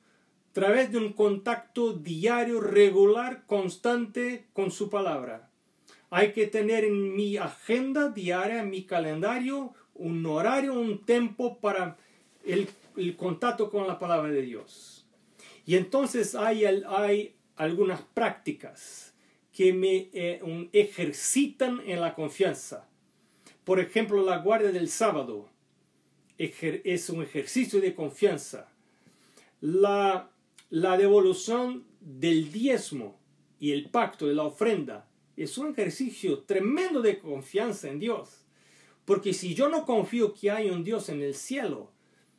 través 0.51 0.91
de 0.91 0.97
un 0.97 1.13
contacto 1.13 1.93
diario, 1.93 2.59
regular, 2.59 3.45
constante 3.45 4.47
con 4.53 4.71
su 4.71 4.89
palabra. 4.89 5.51
Hay 6.09 6.31
que 6.31 6.47
tener 6.47 6.85
en 6.85 7.15
mi 7.15 7.37
agenda 7.37 8.09
diaria, 8.09 8.61
en 8.61 8.71
mi 8.71 8.83
calendario, 8.83 9.75
un 9.93 10.25
horario, 10.25 10.73
un 10.73 11.05
tiempo 11.05 11.59
para 11.59 11.97
el, 12.43 12.67
contacto 13.15 13.69
con 13.69 13.85
la 13.87 13.99
palabra 13.99 14.31
de 14.31 14.41
Dios. 14.41 15.05
Y 15.67 15.75
entonces 15.75 16.33
hay 16.33 17.35
algunas 17.55 18.01
prácticas 18.01 19.12
que 19.53 19.71
me 19.71 20.09
eh, 20.13 20.69
ejercitan 20.73 21.81
en 21.85 22.01
la 22.01 22.15
confianza. 22.15 22.89
Por 23.63 23.79
ejemplo, 23.79 24.23
la 24.23 24.39
guardia 24.39 24.71
del 24.71 24.89
sábado 24.89 25.49
es 26.37 27.09
un 27.09 27.23
ejercicio 27.23 27.79
de 27.79 27.95
confianza. 27.95 28.69
La 29.61 30.33
la 30.73 30.97
devolución 30.97 31.85
del 31.99 32.51
diezmo 32.51 33.19
y 33.59 33.73
el 33.73 33.91
pacto 33.91 34.25
de 34.25 34.33
la 34.33 34.41
ofrenda 34.41 35.07
es 35.37 35.59
un 35.59 35.69
ejercicio 35.69 36.39
tremendo 36.39 37.03
de 37.03 37.19
confianza 37.19 37.89
en 37.89 37.99
Dios. 37.99 38.47
Porque 39.05 39.33
si 39.33 39.53
yo 39.53 39.69
no 39.69 39.85
confío 39.85 40.33
que 40.33 40.49
hay 40.49 40.71
un 40.71 40.83
Dios 40.83 41.09
en 41.09 41.21
el 41.21 41.35
cielo, 41.35 41.91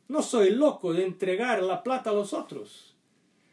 no 0.09 0.21
soy 0.21 0.49
loco 0.49 0.91
de 0.91 1.05
entregar 1.05 1.63
la 1.63 1.81
plata 1.81 2.09
a 2.09 2.13
los 2.13 2.33
otros. 2.33 2.97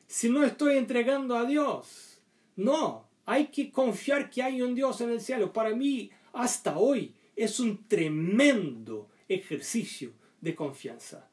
Si 0.09 0.29
no 0.29 0.42
estoy 0.42 0.79
entregando 0.79 1.37
a 1.37 1.44
Dios, 1.44 2.18
no, 2.57 3.07
hay 3.25 3.47
que 3.47 3.71
confiar 3.71 4.31
que 4.31 4.43
hay 4.43 4.63
un 4.63 4.75
Dios 4.75 5.01
en 5.01 5.11
el 5.11 5.21
cielo. 5.21 5.53
Para 5.53 5.75
mí, 5.75 6.11
hasta 6.33 6.79
hoy, 6.79 7.15
es 7.37 7.61
un 7.61 7.87
tremendo 7.89 9.09
ejercicio 9.29 10.13
de 10.41 10.55
confianza. 10.55 11.29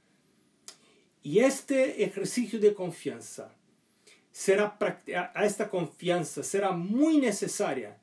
Y 1.21 1.39
este 1.39 2.03
ejercicio 2.03 2.59
de 2.59 2.73
confianza 2.73 3.53
será 4.31 4.77
a 5.35 5.45
esta 5.45 5.69
confianza 5.69 6.43
será 6.43 6.71
muy 6.71 7.17
necesaria 7.17 7.97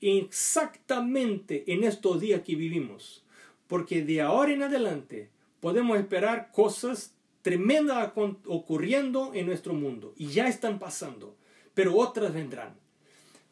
exactamente 0.00 1.72
en 1.72 1.84
estos 1.84 2.20
días 2.20 2.42
que 2.42 2.54
vivimos, 2.54 3.24
porque 3.66 4.02
de 4.02 4.20
ahora 4.20 4.52
en 4.52 4.62
adelante 4.62 5.30
podemos 5.60 5.98
esperar 5.98 6.50
cosas 6.52 7.14
tremendas 7.42 8.12
ocurriendo 8.46 9.32
en 9.34 9.46
nuestro 9.46 9.72
mundo 9.72 10.12
y 10.16 10.28
ya 10.28 10.48
están 10.48 10.78
pasando, 10.78 11.36
pero 11.74 11.96
otras 11.96 12.34
vendrán. 12.34 12.74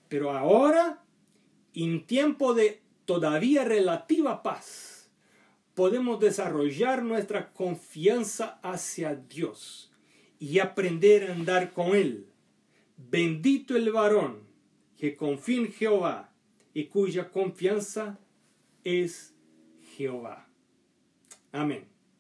Pero 0.09 0.33
ahora, 0.33 1.03
en 1.75 2.07
tiempo 2.07 2.55
de 2.55 2.83
todavía 3.05 3.65
relativa 3.65 4.43
paz, 4.43 5.11
podemos 5.75 6.19
desarrollar 6.21 7.03
nuestra 7.03 7.53
confianza 7.53 8.59
hacia 8.63 9.15
Dios 9.15 9.93
y 10.39 10.59
aprender 10.59 11.31
a 11.31 11.35
andar 11.35 11.73
con 11.73 11.95
Él. 11.95 12.27
Bendito 12.97 13.77
el 13.77 13.93
varón 13.93 14.43
que 14.97 15.17
confía 15.17 15.59
en 15.59 15.73
Jehová 15.73 16.33
y 16.75 16.87
cuya 16.87 17.31
confianza 17.31 18.19
es 18.85 19.35
Jehová. 19.97 20.49
Amén. 21.53 21.88